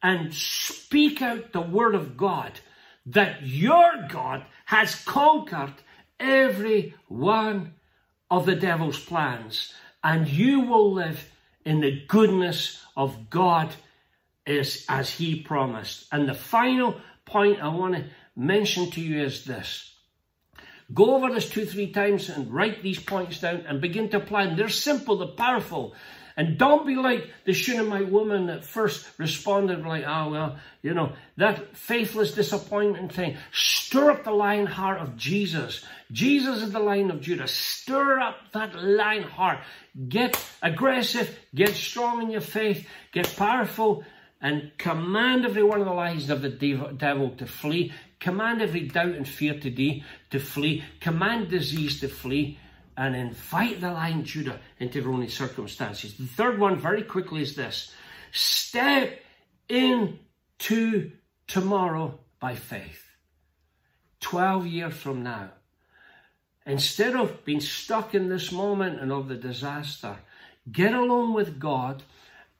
and 0.02 0.34
speak 0.34 1.22
out 1.22 1.54
the 1.54 1.62
word 1.62 1.94
of 1.94 2.14
God 2.14 2.60
that 3.06 3.46
your 3.46 4.06
God 4.10 4.44
has 4.66 5.02
conquered 5.06 5.72
every 6.18 6.94
one 7.08 7.72
of 8.30 8.44
the 8.44 8.54
devil's 8.54 9.02
plans, 9.02 9.72
and 10.04 10.28
you 10.28 10.60
will 10.60 10.92
live 10.92 11.26
in 11.64 11.80
the 11.80 12.04
goodness 12.06 12.84
of 12.98 13.30
God 13.30 13.70
is 14.44 14.84
as 14.90 15.08
he 15.08 15.40
promised. 15.40 16.06
And 16.12 16.28
the 16.28 16.34
final 16.34 17.00
point 17.24 17.62
I 17.62 17.68
want 17.68 17.94
to 17.94 18.04
mention 18.36 18.90
to 18.90 19.00
you 19.00 19.24
is 19.24 19.46
this. 19.46 19.89
Go 20.92 21.14
over 21.14 21.32
this 21.32 21.48
two, 21.48 21.66
three 21.66 21.92
times 21.92 22.28
and 22.28 22.52
write 22.52 22.82
these 22.82 22.98
points 22.98 23.40
down 23.40 23.64
and 23.68 23.80
begin 23.80 24.08
to 24.10 24.20
plan. 24.20 24.56
They're 24.56 24.68
simple, 24.68 25.18
they're 25.18 25.28
powerful. 25.28 25.94
And 26.36 26.56
don't 26.56 26.86
be 26.86 26.96
like 26.96 27.30
the 27.44 27.52
Shunammite 27.52 28.10
woman 28.10 28.46
that 28.46 28.64
first 28.64 29.06
responded 29.18 29.84
like, 29.84 30.04
oh, 30.06 30.30
well, 30.30 30.56
you 30.80 30.94
know, 30.94 31.12
that 31.36 31.76
faithless 31.76 32.32
disappointment 32.32 33.12
thing. 33.12 33.36
Stir 33.52 34.10
up 34.10 34.24
the 34.24 34.30
lion 34.30 34.66
heart 34.66 35.00
of 35.00 35.16
Jesus. 35.16 35.84
Jesus 36.10 36.62
is 36.62 36.72
the 36.72 36.78
lion 36.80 37.10
of 37.10 37.20
Judah. 37.20 37.46
Stir 37.46 38.20
up 38.20 38.36
that 38.52 38.74
lion 38.74 39.24
heart. 39.24 39.58
Get 40.08 40.42
aggressive. 40.62 41.38
Get 41.54 41.74
strong 41.74 42.22
in 42.22 42.30
your 42.30 42.40
faith. 42.40 42.88
Get 43.12 43.36
powerful. 43.36 44.04
And 44.40 44.72
command 44.78 45.44
every 45.44 45.62
one 45.62 45.80
of 45.80 45.86
the 45.86 45.92
lies 45.92 46.30
of 46.30 46.40
the 46.40 46.48
devil 46.96 47.30
to 47.36 47.46
flee. 47.46 47.92
Command 48.20 48.60
every 48.60 48.82
doubt 48.82 49.14
and 49.14 49.26
fear 49.26 49.58
today 49.58 50.04
to 50.30 50.38
flee. 50.38 50.84
Command 51.00 51.48
disease 51.48 52.00
to 52.00 52.08
flee 52.08 52.58
and 52.96 53.16
invite 53.16 53.80
the 53.80 53.90
lion 53.90 54.24
Judah 54.24 54.60
into 54.78 55.00
their 55.00 55.10
own 55.10 55.26
circumstances. 55.28 56.14
The 56.18 56.26
third 56.26 56.58
one, 56.58 56.78
very 56.78 57.02
quickly, 57.02 57.42
is 57.42 57.56
this 57.56 57.92
step 58.30 59.18
into 59.68 61.12
tomorrow 61.46 62.20
by 62.38 62.54
faith. 62.54 63.04
12 64.20 64.66
years 64.66 64.94
from 64.94 65.22
now. 65.22 65.50
Instead 66.66 67.16
of 67.16 67.44
being 67.44 67.60
stuck 67.60 68.14
in 68.14 68.28
this 68.28 68.52
moment 68.52 69.00
and 69.00 69.10
of 69.10 69.28
the 69.28 69.36
disaster, 69.36 70.16
get 70.70 70.92
along 70.92 71.32
with 71.32 71.58
God 71.58 72.02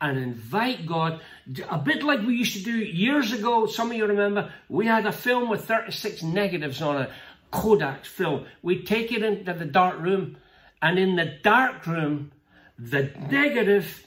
and 0.00 0.18
invite 0.18 0.86
God, 0.86 1.20
a 1.68 1.78
bit 1.78 2.02
like 2.02 2.20
we 2.20 2.36
used 2.36 2.56
to 2.56 2.62
do 2.62 2.78
years 2.78 3.32
ago. 3.32 3.66
Some 3.66 3.90
of 3.90 3.96
you 3.96 4.06
remember, 4.06 4.52
we 4.68 4.86
had 4.86 5.06
a 5.06 5.12
film 5.12 5.48
with 5.48 5.66
36 5.66 6.22
negatives 6.22 6.80
on 6.80 7.02
it. 7.02 7.10
Kodak 7.50 8.04
film. 8.04 8.46
We 8.62 8.82
take 8.84 9.12
it 9.12 9.22
into 9.22 9.52
the 9.52 9.64
dark 9.64 9.98
room, 9.98 10.36
and 10.80 10.98
in 10.98 11.16
the 11.16 11.38
dark 11.42 11.86
room, 11.86 12.32
the 12.78 13.10
negative 13.30 14.06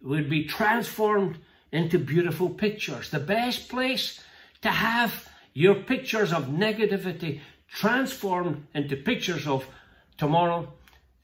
would 0.00 0.30
be 0.30 0.44
transformed 0.44 1.38
into 1.72 1.98
beautiful 1.98 2.48
pictures. 2.48 3.10
The 3.10 3.18
best 3.18 3.68
place 3.68 4.22
to 4.62 4.70
have 4.70 5.28
your 5.52 5.74
pictures 5.74 6.32
of 6.32 6.46
negativity 6.46 7.40
transformed 7.68 8.66
into 8.74 8.96
pictures 8.96 9.46
of 9.46 9.66
tomorrow 10.16 10.72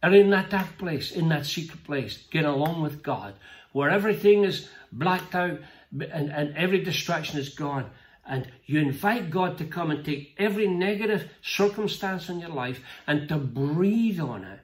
are 0.03 0.15
in 0.15 0.31
that 0.31 0.51
dark 0.51 0.79
place, 0.79 1.13
in 1.13 1.29
that 1.29 1.47
secret 1.47 1.85
place. 1.85 2.25
Get 2.31 2.45
along 2.45 2.83
with 2.83 3.03
God, 3.03 3.35
where 3.73 3.91
everything 3.91 4.45
is 4.45 4.69
blacked 4.93 5.35
out 5.35 5.59
and, 5.93 6.31
and 6.31 6.57
every 6.57 6.83
distraction 6.83 7.39
is 7.39 7.51
gone 7.51 7.91
and 8.27 8.47
you 8.67 8.81
invite 8.81 9.31
God 9.31 9.59
to 9.59 9.65
come 9.65 9.91
and 9.91 10.05
take 10.05 10.35
every 10.39 10.69
negative 10.69 11.29
circumstance 11.43 12.29
in 12.29 12.39
your 12.39 12.51
life 12.51 12.81
and 13.07 13.29
to 13.29 13.37
breathe 13.37 14.21
on 14.21 14.45
it 14.45 14.61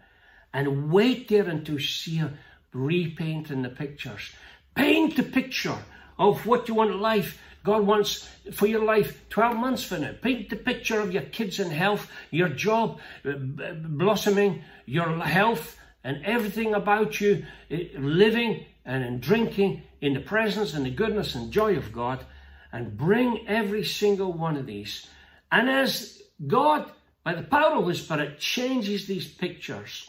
and 0.53 0.91
wait 0.91 1.29
there 1.29 1.49
until 1.49 1.75
you 1.75 1.81
see 1.81 2.17
Him 2.17 2.39
repainting 2.73 3.63
the 3.63 3.69
pictures. 3.69 4.31
Paint 4.75 5.17
the 5.17 5.23
picture 5.23 5.77
of 6.19 6.47
what 6.47 6.69
you 6.69 6.75
want 6.75 6.97
life. 6.97 7.43
God 7.65 7.85
wants 7.85 8.29
for 8.53 8.67
your 8.67 8.85
life 8.85 9.29
12 9.31 9.57
months 9.57 9.83
from 9.83 10.03
now. 10.03 10.13
Paint 10.23 10.51
the 10.51 10.57
picture 10.57 11.01
of 11.01 11.13
your 11.13 11.23
kids 11.23 11.59
and 11.59 11.73
health, 11.73 12.11
your 12.31 12.49
job 12.49 13.01
uh, 13.25 13.33
blossoming, 13.83 14.63
your 14.85 15.19
health, 15.19 15.77
and 16.05 16.25
everything 16.25 16.75
about 16.75 17.21
you 17.21 17.45
uh, 17.73 17.77
living 17.99 18.65
and 18.87 19.05
in 19.05 19.21
drinking 19.21 19.83
in 20.01 20.15
the 20.15 20.21
presence 20.21 20.73
and 20.73 20.87
the 20.87 20.91
goodness 20.91 21.35
and 21.35 21.53
joy 21.53 21.77
of 21.77 21.93
God 21.93 22.25
and 22.73 22.97
bring 22.97 23.47
every 23.49 23.85
single 23.85 24.33
one 24.33 24.57
of 24.57 24.67
these. 24.67 25.07
And 25.51 25.69
as 25.69 26.23
God, 26.47 26.91
by 27.25 27.35
the 27.35 27.43
power 27.43 27.77
of 27.77 27.87
the 27.87 27.95
Spirit, 27.95 28.39
changes 28.39 29.07
these 29.07 29.27
pictures, 29.27 30.09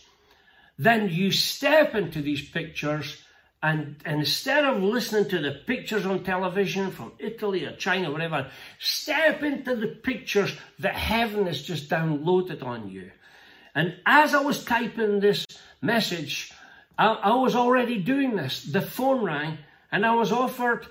then 0.78 1.10
you 1.10 1.32
step 1.32 1.96
into 1.96 2.22
these 2.22 2.48
pictures 2.48 3.18
and, 3.64 3.96
and 4.06 4.20
instead 4.20 4.66
of 4.66 4.84
listening 4.84 5.30
to 5.30 5.40
the 5.40 5.52
pictures 5.66 6.06
on 6.06 6.24
television 6.24 6.92
from 6.92 7.14
Italy 7.18 7.66
or 7.66 7.76
China, 7.76 8.10
or 8.10 8.14
whatever, 8.14 8.52
step 8.80 9.42
into 9.42 9.76
the 9.76 9.88
pictures 9.88 10.56
that 10.80 10.94
heaven 10.96 11.48
has 11.48 11.64
just 11.64 11.90
downloaded 11.90 12.64
on 12.64 12.88
you. 12.88 13.12
And 13.74 13.96
as 14.06 14.36
I 14.36 14.42
was 14.42 14.64
typing 14.64 15.20
this 15.20 15.46
message, 15.82 16.52
I, 16.98 17.08
I 17.08 17.36
was 17.36 17.56
already 17.56 17.98
doing 17.98 18.36
this. 18.36 18.64
The 18.64 18.82
phone 18.82 19.24
rang 19.24 19.58
and 19.92 20.06
I 20.06 20.16
was 20.16 20.32
offered 20.32 20.88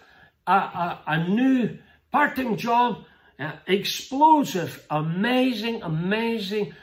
a, 0.47 0.53
a, 0.53 1.03
a 1.07 1.29
new 1.29 1.79
part-time 2.13 2.57
job, 2.57 3.05
uh, 3.39 3.53
explosive, 3.67 4.85
amazing, 4.91 5.83
amazing 5.83 6.75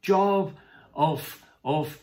job 0.00 0.54
of, 0.94 1.42
of 1.64 1.98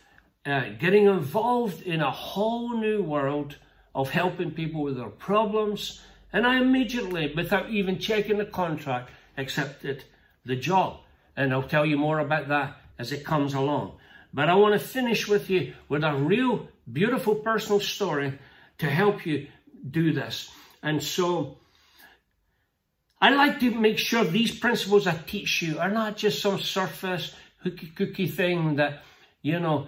uh, 0.45 0.69
getting 0.79 1.05
involved 1.05 1.81
in 1.81 2.01
a 2.01 2.11
whole 2.11 2.77
new 2.77 3.01
world 3.03 3.57
of 3.93 4.09
helping 4.09 4.51
people 4.51 4.83
with 4.83 4.97
their 4.97 5.09
problems. 5.09 6.01
And 6.31 6.45
I 6.45 6.61
immediately, 6.61 7.33
without 7.35 7.69
even 7.69 7.99
checking 7.99 8.37
the 8.37 8.45
contract, 8.45 9.09
accepted 9.37 10.03
the 10.45 10.55
job. 10.55 10.99
And 11.35 11.53
I'll 11.53 11.63
tell 11.63 11.85
you 11.85 11.97
more 11.97 12.19
about 12.19 12.47
that 12.49 12.77
as 12.97 13.11
it 13.11 13.25
comes 13.25 13.53
along. 13.53 13.97
But 14.33 14.49
I 14.49 14.55
want 14.55 14.79
to 14.79 14.87
finish 14.87 15.27
with 15.27 15.49
you 15.49 15.73
with 15.87 16.03
a 16.03 16.13
real 16.13 16.67
beautiful 16.91 17.35
personal 17.35 17.79
story 17.79 18.37
to 18.79 18.89
help 18.89 19.25
you 19.25 19.47
do 19.89 20.13
this. 20.13 20.51
And 20.83 21.01
so 21.01 21.57
I 23.21 23.31
like 23.31 23.59
to 23.59 23.71
make 23.71 23.97
sure 23.97 24.23
these 24.23 24.57
principles 24.57 25.07
I 25.07 25.15
teach 25.15 25.61
you 25.61 25.79
are 25.79 25.89
not 25.89 26.17
just 26.17 26.41
some 26.41 26.59
surface 26.59 27.35
hooky 27.63 27.87
cookie 27.87 28.27
thing 28.27 28.77
that, 28.77 29.03
you 29.41 29.59
know, 29.59 29.87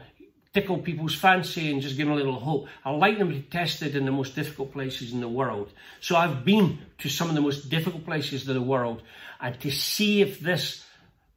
tickle 0.54 0.80
people's 0.80 1.16
fancy 1.16 1.72
and 1.72 1.82
just 1.82 1.96
give 1.96 2.08
them 2.08 2.14
a 2.14 2.18
little 2.18 2.40
hope. 2.40 2.68
I 2.84 2.92
like 2.92 3.18
them 3.18 3.30
to 3.30 3.36
be 3.36 3.42
tested 3.42 3.96
in 3.96 4.04
the 4.04 4.12
most 4.12 4.36
difficult 4.36 4.74
places 4.74 5.14
in 5.14 5.22
the 5.22 5.30
world. 5.30 5.72
So 6.02 6.18
I've 6.18 6.44
been 6.44 6.80
to 7.00 7.10
some 7.10 7.30
of 7.30 7.36
the 7.36 7.42
most 7.42 7.70
difficult 7.70 8.04
places 8.04 8.48
in 8.48 8.54
the 8.54 8.62
world 8.62 9.02
and 9.40 9.58
to 9.62 9.72
see 9.72 10.22
if 10.22 10.42
this 10.42 10.86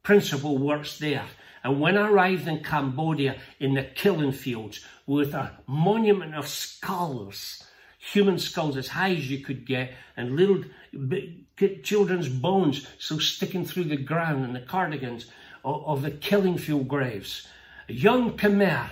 principle 0.03 0.57
works 0.57 0.99
there. 0.99 1.23
And 1.65 1.81
when 1.81 1.97
I 1.97 2.07
arrived 2.07 2.47
in 2.47 2.63
Cambodia 2.63 3.37
in 3.59 3.73
the 3.73 3.81
killing 3.81 4.33
fields 4.33 4.85
with 5.07 5.33
a 5.33 5.51
monument 5.65 6.35
of 6.35 6.47
skulls, 6.47 7.63
human 7.97 8.37
skulls 8.37 8.77
as 8.77 8.87
high 8.87 9.15
as 9.15 9.31
you 9.31 9.39
could 9.39 9.65
get, 9.65 9.91
and 10.15 10.35
little 10.35 10.63
children's 11.81 12.29
bones 12.29 12.85
so 12.99 13.17
sticking 13.17 13.65
through 13.65 13.85
the 13.85 13.97
ground 13.97 14.45
and 14.45 14.55
the 14.55 14.59
cardigans 14.59 15.25
of, 15.63 15.83
of 15.87 16.01
the 16.03 16.11
killing 16.11 16.59
field 16.59 16.87
graves. 16.87 17.47
A 17.89 17.93
young 17.93 18.37
Khmer 18.37 18.91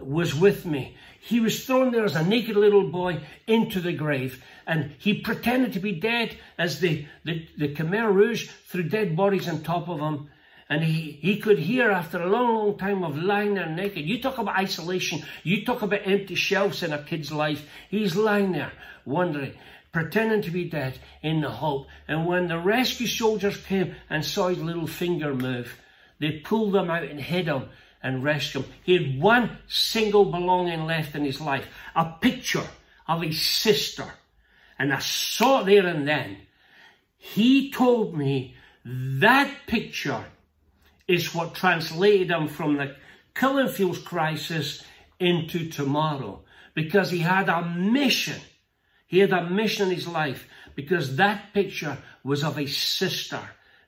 was 0.00 0.34
with 0.34 0.64
me. 0.64 0.96
He 1.20 1.40
was 1.40 1.66
thrown 1.66 1.92
there 1.92 2.06
as 2.06 2.16
a 2.16 2.24
naked 2.24 2.56
little 2.56 2.88
boy 2.88 3.20
into 3.46 3.78
the 3.78 3.92
grave, 3.92 4.42
and 4.66 4.92
he 4.96 5.20
pretended 5.20 5.74
to 5.74 5.80
be 5.80 5.92
dead 5.92 6.34
as 6.56 6.80
the, 6.80 7.06
the, 7.26 7.46
the 7.58 7.74
Khmer 7.74 8.10
Rouge 8.10 8.48
threw 8.68 8.84
dead 8.84 9.14
bodies 9.16 9.50
on 9.50 9.62
top 9.62 9.90
of 9.90 10.00
him. 10.00 10.30
And 10.68 10.82
he, 10.82 11.12
he 11.12 11.38
could 11.38 11.60
hear 11.60 11.90
after 11.90 12.20
a 12.20 12.28
long, 12.28 12.56
long 12.56 12.78
time 12.78 13.04
of 13.04 13.16
lying 13.16 13.54
there 13.54 13.68
naked. 13.68 14.04
You 14.04 14.20
talk 14.20 14.38
about 14.38 14.58
isolation. 14.58 15.22
You 15.44 15.64
talk 15.64 15.82
about 15.82 16.06
empty 16.06 16.34
shelves 16.34 16.82
in 16.82 16.92
a 16.92 17.02
kid's 17.02 17.30
life. 17.30 17.68
He's 17.88 18.16
lying 18.16 18.52
there 18.52 18.72
wondering, 19.04 19.54
pretending 19.92 20.42
to 20.42 20.50
be 20.50 20.64
dead 20.64 20.98
in 21.22 21.40
the 21.40 21.50
hope. 21.50 21.86
And 22.08 22.26
when 22.26 22.48
the 22.48 22.58
rescue 22.58 23.06
soldiers 23.06 23.56
came 23.56 23.94
and 24.10 24.24
saw 24.24 24.48
his 24.48 24.58
little 24.58 24.88
finger 24.88 25.34
move, 25.34 25.76
they 26.18 26.40
pulled 26.40 26.74
him 26.74 26.90
out 26.90 27.04
and 27.04 27.20
hid 27.20 27.46
him 27.46 27.68
and 28.02 28.24
rescued 28.24 28.64
him. 28.64 28.72
He 28.82 28.92
had 28.94 29.20
one 29.20 29.58
single 29.68 30.24
belonging 30.24 30.84
left 30.84 31.14
in 31.14 31.24
his 31.24 31.40
life, 31.40 31.66
a 31.94 32.12
picture 32.20 32.66
of 33.06 33.22
his 33.22 33.40
sister. 33.40 34.06
And 34.78 34.92
I 34.92 34.98
saw 34.98 35.60
it 35.60 35.66
there 35.66 35.86
and 35.86 36.08
then. 36.08 36.38
He 37.16 37.70
told 37.70 38.16
me 38.16 38.56
that 38.84 39.50
picture 39.66 40.24
is 41.08 41.34
what 41.34 41.54
translated 41.54 42.30
him 42.30 42.48
from 42.48 42.76
the 42.76 42.96
killing 43.34 43.68
fields 43.68 43.98
crisis 43.98 44.84
into 45.18 45.68
tomorrow. 45.68 46.42
Because 46.74 47.10
he 47.10 47.18
had 47.18 47.48
a 47.48 47.62
mission. 47.62 48.40
He 49.06 49.18
had 49.18 49.32
a 49.32 49.48
mission 49.48 49.88
in 49.88 49.94
his 49.94 50.08
life 50.08 50.48
because 50.74 51.16
that 51.16 51.52
picture 51.54 51.96
was 52.22 52.44
of 52.44 52.56
his 52.56 52.76
sister. 52.76 53.40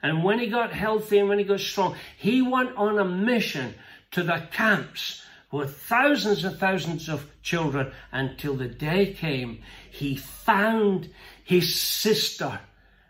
And 0.03 0.23
when 0.23 0.39
he 0.39 0.47
got 0.47 0.73
healthy 0.73 1.19
and 1.19 1.29
when 1.29 1.39
he 1.39 1.45
got 1.45 1.61
strong, 1.61 1.97
he 2.17 2.41
went 2.41 2.77
on 2.77 2.99
a 2.99 3.05
mission 3.05 3.75
to 4.13 4.23
the 4.23 4.47
camps 4.53 5.23
with 5.51 5.77
thousands 5.77 6.45
and 6.45 6.57
thousands 6.57 7.09
of 7.09 7.31
children 7.43 7.91
until 8.13 8.55
the 8.55 8.69
day 8.69 9.13
came. 9.13 9.63
He 9.91 10.17
found 10.17 11.11
his 11.45 11.75
sister 11.81 12.61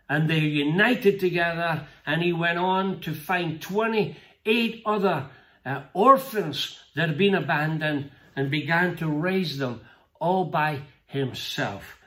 and 0.09 0.29
they 0.29 0.39
united 0.39 1.21
together 1.21 1.87
and 2.07 2.23
he 2.23 2.33
went 2.33 2.59
on 2.59 3.01
to 3.01 3.15
find 3.15 3.61
28 3.61 4.83
other 4.87 5.27
uh, 5.67 5.83
orphans 5.93 6.79
that 6.95 7.09
had 7.09 7.19
been 7.19 7.35
abandoned 7.35 8.11
and 8.35 8.51
began 8.51 8.97
to 8.97 9.09
raise 9.09 9.59
them 9.59 9.81
all 10.21 10.45
by 10.45 10.81
himself. 11.07 11.99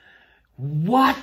What 0.56 1.18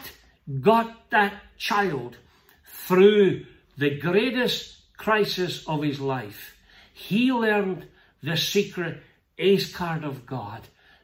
got 0.61 1.09
that 1.09 1.33
child 1.57 2.17
through 2.65 3.45
the 3.77 3.97
greatest 3.97 4.77
crisis 4.97 5.67
of 5.67 5.83
his 5.83 5.99
life? 5.99 6.55
He 6.93 7.31
learned 7.31 7.87
the 8.21 8.37
secret 8.37 9.01
ace 9.37 9.73
card 9.73 10.03
of 10.03 10.25
God 10.25 10.61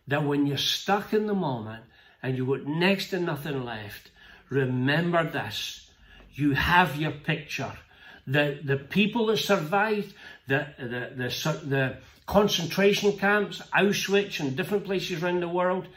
that 0.08 0.24
when 0.24 0.46
you're 0.46 0.58
stuck 0.58 1.14
in 1.14 1.26
the 1.26 1.34
moment 1.34 1.84
and 2.22 2.38
you've 2.38 2.48
got 2.48 2.66
next 2.66 3.10
to 3.10 3.20
nothing 3.20 3.64
left, 3.64 4.12
remember 4.50 5.24
this. 5.24 5.90
You 6.34 6.54
have 6.54 6.96
your 6.96 7.12
picture. 7.12 7.74
The, 8.28 8.60
the 8.64 8.78
people 8.78 9.28
that 9.28 9.38
survived, 9.38 10.14
the, 10.48 10.68
the, 10.78 11.12
the, 11.16 11.60
the 11.66 11.98
concentration 12.26 13.18
camps, 13.18 13.62
Auschwitz 13.74 14.40
and 14.40 14.56
different 14.56 14.86
places 14.86 15.22
around 15.22 15.42
the 15.42 15.48
world, 15.48 15.88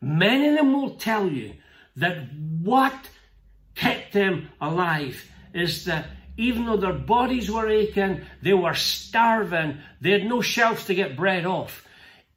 many 0.00 0.48
of 0.48 0.56
them 0.56 0.72
will 0.72 0.96
tell 0.96 1.28
you 1.28 1.54
that 1.96 2.28
what 2.62 2.94
kept 3.74 4.12
them 4.12 4.48
alive 4.60 5.30
is 5.52 5.84
that 5.84 6.06
even 6.36 6.66
though 6.66 6.76
their 6.76 6.92
bodies 6.92 7.50
were 7.50 7.68
aching, 7.68 8.22
they 8.42 8.52
were 8.52 8.74
starving, 8.74 9.78
they 10.00 10.10
had 10.10 10.24
no 10.24 10.42
shelves 10.42 10.84
to 10.86 10.94
get 10.94 11.16
bread 11.16 11.46
off. 11.46 11.86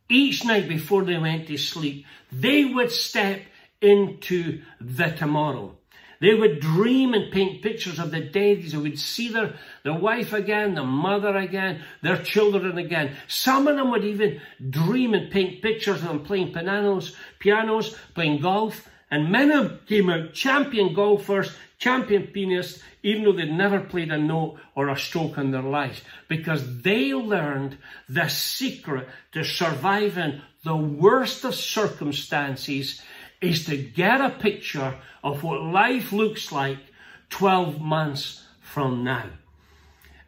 Each 0.07 0.45
night 0.45 0.67
before 0.67 1.03
they 1.03 1.17
went 1.17 1.47
to 1.47 1.57
sleep, 1.57 2.05
they 2.31 2.65
would 2.65 2.91
step 2.91 3.41
into 3.81 4.61
the 4.79 5.09
tomorrow. 5.09 5.75
They 6.21 6.33
would 6.33 6.59
dream 6.59 7.13
and 7.13 7.31
paint 7.31 7.61
pictures 7.61 7.97
of 7.97 8.11
the 8.11 8.19
dead. 8.19 8.63
They 8.63 8.77
would 8.77 8.99
see 8.99 9.29
their, 9.29 9.55
their 9.83 9.93
wife 9.93 10.33
again, 10.33 10.75
their 10.75 10.83
mother 10.83 11.35
again, 11.37 11.81
their 12.01 12.17
children 12.17 12.77
again. 12.77 13.15
Some 13.27 13.67
of 13.67 13.77
them 13.77 13.89
would 13.91 14.03
even 14.03 14.41
dream 14.69 15.13
and 15.13 15.31
paint 15.31 15.61
pictures 15.61 16.01
of 16.01 16.07
them 16.09 16.25
playing 16.25 16.51
pianos, 16.51 17.15
pianos, 17.39 17.95
playing 18.13 18.41
golf. 18.41 18.87
And 19.09 19.31
many 19.31 19.79
came 19.87 20.09
out 20.09 20.33
champion 20.33 20.93
golfers, 20.93 21.55
champion 21.79 22.27
pianists, 22.27 22.83
even 23.01 23.23
though 23.23 23.31
they'd 23.31 23.51
never 23.51 23.79
played 23.79 24.11
a 24.11 24.17
note 24.17 24.59
or 24.75 24.89
a 24.89 24.99
stroke 24.99 25.37
in 25.37 25.51
their 25.51 25.63
life, 25.63 26.03
because 26.27 26.81
they 26.81 27.13
learned 27.13 27.77
the 28.09 28.27
secret 28.27 29.07
to 29.31 29.43
surviving 29.43 30.41
the 30.63 30.75
worst 30.75 31.45
of 31.45 31.55
circumstances 31.55 33.01
is 33.41 33.65
to 33.65 33.77
get 33.77 34.21
a 34.21 34.29
picture 34.29 34.95
of 35.23 35.43
what 35.43 35.61
life 35.61 36.11
looks 36.11 36.51
like 36.51 36.79
12 37.29 37.79
months 37.79 38.43
from 38.61 39.03
now. 39.03 39.25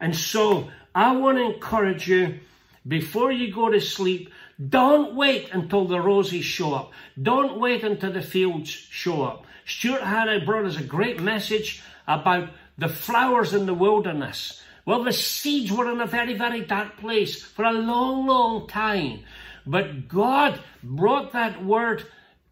And 0.00 0.16
so 0.16 0.70
I 0.94 1.16
want 1.16 1.38
to 1.38 1.54
encourage 1.54 2.08
you 2.08 2.40
before 2.86 3.30
you 3.30 3.52
go 3.52 3.70
to 3.70 3.80
sleep, 3.80 4.32
don't 4.68 5.14
wait 5.14 5.50
until 5.52 5.86
the 5.86 6.00
roses 6.00 6.44
show 6.44 6.74
up. 6.74 6.92
Don't 7.20 7.60
wait 7.60 7.84
until 7.84 8.12
the 8.12 8.22
fields 8.22 8.68
show 8.68 9.22
up. 9.22 9.46
Stuart 9.64 10.02
Hannah 10.02 10.44
brought 10.44 10.64
us 10.64 10.76
a 10.76 10.82
great 10.82 11.20
message 11.20 11.82
about 12.08 12.50
the 12.78 12.88
flowers 12.88 13.54
in 13.54 13.66
the 13.66 13.74
wilderness. 13.74 14.60
Well, 14.84 15.04
the 15.04 15.12
seeds 15.12 15.70
were 15.70 15.90
in 15.92 16.00
a 16.00 16.06
very, 16.06 16.34
very 16.34 16.62
dark 16.62 16.96
place 16.96 17.40
for 17.40 17.64
a 17.64 17.72
long, 17.72 18.26
long 18.26 18.66
time. 18.66 19.20
But 19.64 20.08
God 20.08 20.58
brought 20.82 21.32
that 21.32 21.64
word 21.64 22.04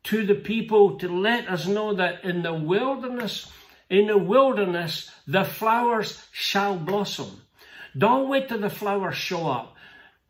to 0.04 0.24
the 0.26 0.34
people 0.34 0.98
to 0.98 1.08
let 1.08 1.48
us 1.48 1.66
know 1.66 1.94
that 1.94 2.24
in 2.24 2.42
the 2.42 2.54
wilderness, 2.54 3.50
in 3.88 4.06
the 4.06 4.18
wilderness, 4.18 5.10
the 5.26 5.44
flowers 5.44 6.22
shall 6.32 6.76
blossom. 6.76 7.42
Don't 7.96 8.28
wait 8.28 8.48
till 8.48 8.60
the 8.60 8.70
flowers 8.70 9.16
show 9.16 9.48
up. 9.48 9.76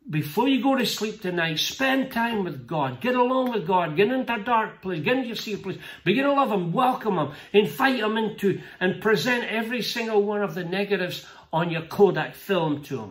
before 0.08 0.48
you 0.48 0.62
go 0.62 0.74
to 0.76 0.86
sleep 0.86 1.20
tonight, 1.20 1.58
spend 1.58 2.10
time 2.10 2.42
with 2.42 2.66
God. 2.66 3.00
Get 3.00 3.14
alone 3.14 3.52
with 3.52 3.66
God. 3.66 3.96
Get 3.96 4.10
into 4.10 4.34
a 4.34 4.40
dark 4.40 4.82
place. 4.82 5.02
Get 5.04 5.16
into 5.16 5.28
your 5.28 5.36
secret 5.36 5.62
place. 5.62 5.78
Begin 6.04 6.24
to 6.24 6.32
love 6.32 6.50
Him. 6.50 6.72
Welcome 6.72 7.18
Him. 7.18 7.32
Invite 7.52 8.00
Him 8.00 8.16
into 8.16 8.60
and 8.80 9.00
present 9.00 9.44
every 9.44 9.82
single 9.82 10.22
one 10.22 10.42
of 10.42 10.54
the 10.54 10.64
negatives 10.64 11.26
on 11.52 11.70
your 11.70 11.82
Kodak 11.82 12.34
film 12.34 12.82
to 12.84 12.98
Him. 12.98 13.10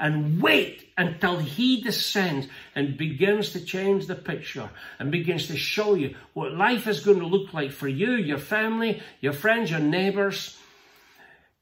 And 0.00 0.40
wait 0.40 0.88
until 0.96 1.38
He 1.38 1.82
descends 1.82 2.48
and 2.74 2.96
begins 2.96 3.52
to 3.52 3.60
change 3.60 4.06
the 4.06 4.16
picture 4.16 4.70
and 4.98 5.12
begins 5.12 5.46
to 5.48 5.56
show 5.56 5.94
you 5.94 6.16
what 6.32 6.54
life 6.54 6.88
is 6.88 7.04
going 7.04 7.20
to 7.20 7.26
look 7.26 7.54
like 7.54 7.70
for 7.70 7.86
you, 7.86 8.12
your 8.12 8.38
family, 8.38 9.02
your 9.20 9.34
friends, 9.34 9.70
your 9.70 9.80
neighbors. 9.80 10.56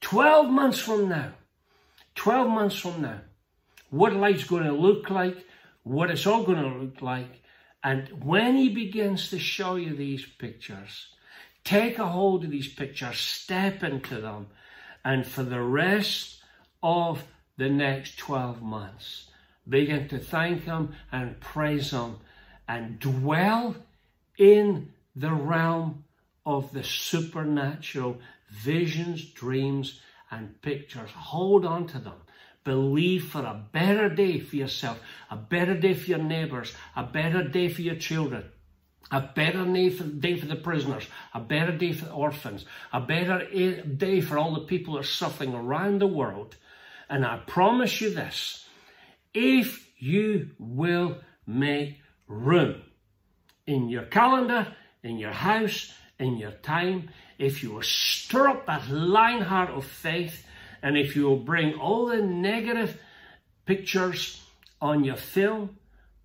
12 0.01 0.49
months 0.49 0.79
from 0.79 1.09
now. 1.09 1.33
12 2.15 2.49
months 2.49 2.79
from 2.79 3.01
now 3.01 3.19
what 3.89 4.13
life's 4.13 4.43
going 4.43 4.63
to 4.63 4.71
look 4.71 5.09
like, 5.09 5.45
what 5.83 6.11
it's 6.11 6.27
all 6.27 6.43
going 6.43 6.61
to 6.61 6.79
look 6.79 7.01
like. 7.01 7.41
And 7.83 8.07
when 8.23 8.55
he 8.55 8.69
begins 8.69 9.29
to 9.29 9.39
show 9.39 9.75
you 9.75 9.95
these 9.95 10.25
pictures, 10.25 11.07
take 11.63 11.97
a 11.97 12.07
hold 12.07 12.43
of 12.43 12.51
these 12.51 12.67
pictures, 12.67 13.17
step 13.17 13.83
into 13.83 14.21
them, 14.21 14.47
and 15.03 15.25
for 15.25 15.43
the 15.43 15.61
rest 15.61 16.41
of 16.83 17.23
the 17.59 17.69
next 17.69 18.17
12 18.17 18.61
months, 18.61 19.25
begin 19.67 20.07
to 20.07 20.17
thank 20.17 20.63
him 20.63 20.93
and 21.11 21.39
praise 21.41 21.91
him 21.91 22.15
and 22.67 22.99
dwell 22.99 23.75
in 24.37 24.93
the 25.13 25.33
realm 25.33 26.05
of 26.45 26.71
the 26.71 26.83
supernatural 26.83 28.17
visions, 28.49 29.25
dreams, 29.25 29.99
and 30.31 30.61
pictures. 30.61 31.09
Hold 31.11 31.65
on 31.65 31.85
to 31.87 31.99
them. 31.99 32.21
Believe 32.63 33.25
for 33.25 33.39
a 33.39 33.61
better 33.73 34.07
day 34.07 34.39
for 34.39 34.55
yourself, 34.55 34.99
a 35.29 35.35
better 35.35 35.73
day 35.75 35.93
for 35.93 36.11
your 36.11 36.19
neighbours, 36.19 36.73
a 36.95 37.03
better 37.03 37.43
day 37.43 37.67
for 37.67 37.81
your 37.81 37.95
children, 37.95 38.45
a 39.11 39.19
better 39.21 39.65
day 39.65 39.89
for, 39.89 40.03
day 40.03 40.37
for 40.37 40.45
the 40.45 40.55
prisoners, 40.55 41.07
a 41.33 41.41
better 41.41 41.75
day 41.75 41.91
for 41.91 42.05
the 42.05 42.11
orphans, 42.13 42.63
a 42.93 43.01
better 43.01 43.45
day 43.49 44.21
for 44.21 44.37
all 44.37 44.53
the 44.53 44.61
people 44.61 44.93
that 44.93 45.01
are 45.01 45.03
suffering 45.03 45.53
around 45.53 45.99
the 45.99 46.07
world. 46.07 46.55
And 47.09 47.25
I 47.25 47.37
promise 47.47 48.01
you 48.01 48.13
this, 48.13 48.65
if 49.33 49.89
you 49.97 50.51
will 50.59 51.17
make 51.47 51.99
room 52.27 52.81
in 53.65 53.89
your 53.89 54.03
calendar, 54.03 54.67
in 55.03 55.17
your 55.17 55.31
house, 55.31 55.91
in 56.19 56.37
your 56.37 56.51
time, 56.51 57.09
if 57.37 57.63
you 57.63 57.71
will 57.71 57.81
stir 57.81 58.49
up 58.49 58.65
that 58.65 58.89
lion 58.89 59.41
heart 59.41 59.69
of 59.69 59.85
faith, 59.85 60.45
and 60.81 60.97
if 60.97 61.15
you 61.15 61.23
will 61.23 61.39
bring 61.39 61.73
all 61.75 62.07
the 62.07 62.21
negative 62.21 62.99
pictures 63.65 64.41
on 64.81 65.03
your 65.03 65.15
film 65.15 65.77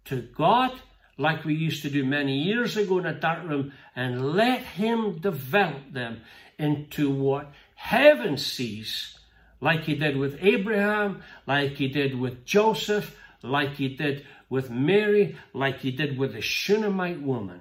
to 0.05 0.21
God, 0.21 0.73
like 1.17 1.45
we 1.45 1.55
used 1.55 1.83
to 1.83 1.91
do 1.91 2.05
many 2.05 2.43
years 2.43 2.77
ago 2.77 2.99
in 2.99 3.07
a 3.07 3.19
dark 3.19 3.49
room, 3.49 3.73
and 3.95 4.35
let 4.35 4.61
Him 4.63 5.19
develop 5.19 5.93
them 5.93 6.23
into 6.59 7.11
what 7.11 7.53
heaven 7.75 8.37
sees, 8.37 9.19
like 9.65 9.85
He 9.85 9.95
did 9.95 10.19
with 10.19 10.37
Abraham, 10.43 11.23
like 11.47 11.73
He 11.73 11.89
did 11.89 12.21
with 12.21 12.45
Joseph, 12.45 13.17
like 13.43 13.77
He 13.77 13.89
did 13.89 14.27
with 14.51 14.71
Mary, 14.71 15.37
like 15.55 15.79
He 15.79 15.91
did 15.91 16.19
with 16.19 16.35
the 16.35 16.43
Shunammite 16.43 17.23
woman, 17.23 17.61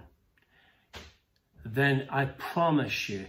then 1.63 2.05
I 2.11 2.25
promise 2.25 3.07
you, 3.07 3.25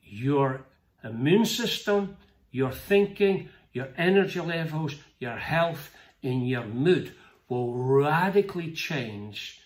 your 0.00 0.64
immune 1.04 1.44
system, 1.44 2.16
your 2.50 2.72
thinking, 2.72 3.50
your 3.74 3.88
energy 3.98 4.40
levels, 4.40 4.94
your 5.18 5.36
health, 5.36 5.90
and 6.22 6.48
your 6.48 6.64
mood 6.64 7.12
will 7.50 7.74
radically 7.74 8.72
change 8.72 9.60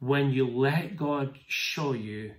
when 0.00 0.32
you 0.32 0.48
let 0.48 0.96
God 0.96 1.38
show 1.46 1.92
you 1.92 2.32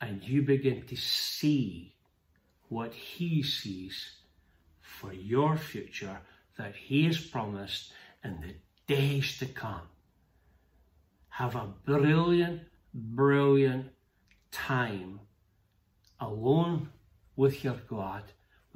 and 0.00 0.22
you 0.22 0.42
begin 0.42 0.86
to 0.86 0.96
see 0.96 1.96
what 2.68 2.92
He 2.92 3.42
sees 3.42 4.12
for 4.80 5.12
your 5.12 5.56
future 5.56 6.18
that 6.56 6.74
He 6.74 7.04
has 7.04 7.18
promised 7.18 7.92
in 8.24 8.40
the 8.40 8.54
days 8.92 9.38
to 9.38 9.46
come. 9.46 9.82
Have 11.28 11.54
a 11.54 11.72
brilliant, 11.84 12.62
brilliant 12.92 13.86
time 14.50 15.20
alone 16.20 16.88
with 17.36 17.62
your 17.62 17.76
God 17.88 18.24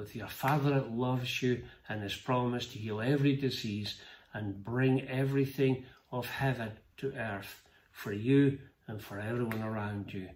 with 0.02 0.16
your 0.16 0.28
Father 0.28 0.70
that 0.70 0.92
loves 0.92 1.42
you 1.42 1.62
and 1.88 2.02
has 2.02 2.16
promised 2.16 2.72
to 2.72 2.78
heal 2.78 3.00
every 3.00 3.36
disease 3.36 4.00
and 4.34 4.64
bring 4.64 5.06
everything 5.08 5.84
of 6.10 6.26
heaven 6.26 6.72
to 6.96 7.12
earth 7.14 7.62
for 7.92 8.12
you 8.12 8.58
and 8.88 9.00
for 9.00 9.20
everyone 9.20 9.62
around 9.62 10.12
you. 10.12 10.28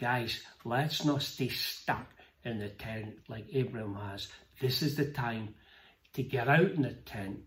Guys, 0.00 0.42
let's 0.64 1.04
not 1.04 1.22
stay 1.22 1.48
stuck 1.48 2.08
in 2.44 2.58
the 2.58 2.68
tent 2.68 3.14
like 3.28 3.46
Abraham 3.52 3.94
has. 3.94 4.28
This 4.60 4.82
is 4.82 4.96
the 4.96 5.10
time 5.10 5.54
to 6.14 6.22
get 6.22 6.48
out 6.48 6.72
in 6.72 6.82
the 6.82 6.92
tent, 6.92 7.40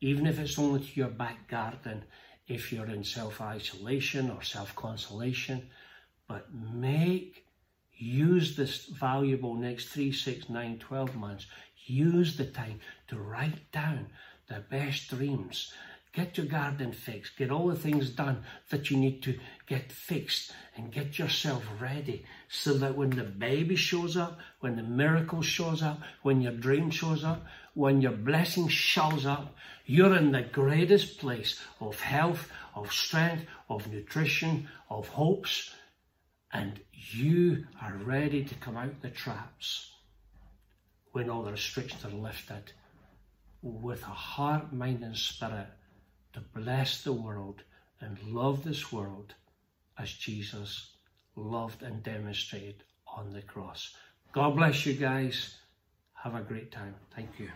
even 0.00 0.26
if 0.26 0.38
it's 0.38 0.58
only 0.58 0.80
to 0.80 0.94
your 0.94 1.08
back 1.08 1.48
garden, 1.48 2.04
if 2.46 2.72
you're 2.72 2.86
in 2.86 3.04
self-isolation 3.04 4.30
or 4.30 4.42
self-consolation, 4.42 5.68
but 6.28 6.52
make 6.54 7.46
Use 8.02 8.56
this 8.56 8.86
valuable 8.86 9.54
next 9.54 9.90
three, 9.90 10.10
six, 10.10 10.48
nine, 10.48 10.76
12 10.80 11.14
months. 11.14 11.46
Use 11.86 12.36
the 12.36 12.46
time 12.46 12.80
to 13.06 13.16
write 13.16 13.70
down 13.70 14.08
the 14.48 14.58
best 14.68 15.08
dreams. 15.08 15.72
Get 16.12 16.36
your 16.36 16.46
garden 16.46 16.92
fixed. 16.92 17.38
Get 17.38 17.50
all 17.50 17.68
the 17.68 17.76
things 17.76 18.10
done 18.10 18.44
that 18.68 18.90
you 18.90 18.98
need 18.98 19.22
to 19.22 19.38
get 19.66 19.90
fixed 19.90 20.52
and 20.76 20.92
get 20.92 21.18
yourself 21.18 21.64
ready 21.80 22.26
so 22.48 22.74
that 22.74 22.96
when 22.96 23.10
the 23.10 23.24
baby 23.24 23.76
shows 23.76 24.14
up, 24.14 24.38
when 24.60 24.76
the 24.76 24.82
miracle 24.82 25.40
shows 25.40 25.82
up, 25.82 26.00
when 26.22 26.42
your 26.42 26.52
dream 26.52 26.90
shows 26.90 27.24
up, 27.24 27.46
when 27.72 28.02
your 28.02 28.12
blessing 28.12 28.68
shows 28.68 29.24
up, 29.24 29.56
you're 29.86 30.14
in 30.14 30.32
the 30.32 30.42
greatest 30.42 31.18
place 31.18 31.58
of 31.80 31.98
health, 31.98 32.50
of 32.74 32.92
strength, 32.92 33.46
of 33.70 33.90
nutrition, 33.90 34.68
of 34.90 35.08
hopes, 35.08 35.74
and 36.52 36.78
you 36.92 37.64
are 37.80 37.96
ready 38.04 38.44
to 38.44 38.54
come 38.56 38.76
out 38.76 39.00
the 39.00 39.08
traps 39.08 39.92
when 41.12 41.30
all 41.30 41.42
the 41.42 41.52
restrictions 41.52 42.04
are 42.04 42.10
lifted 42.10 42.72
with 43.62 44.02
a 44.02 44.06
heart, 44.06 44.74
mind, 44.74 45.02
and 45.02 45.16
spirit 45.16 45.68
to 46.32 46.40
bless 46.54 47.02
the 47.02 47.12
world 47.12 47.62
and 48.00 48.18
love 48.22 48.64
this 48.64 48.92
world 48.92 49.34
as 49.98 50.12
Jesus 50.12 50.90
loved 51.36 51.82
and 51.82 52.02
demonstrated 52.02 52.82
on 53.06 53.32
the 53.32 53.42
cross. 53.42 53.94
God 54.32 54.56
bless 54.56 54.86
you 54.86 54.94
guys. 54.94 55.56
Have 56.14 56.34
a 56.34 56.40
great 56.40 56.70
time. 56.70 56.94
Thank 57.14 57.38
you. 57.38 57.50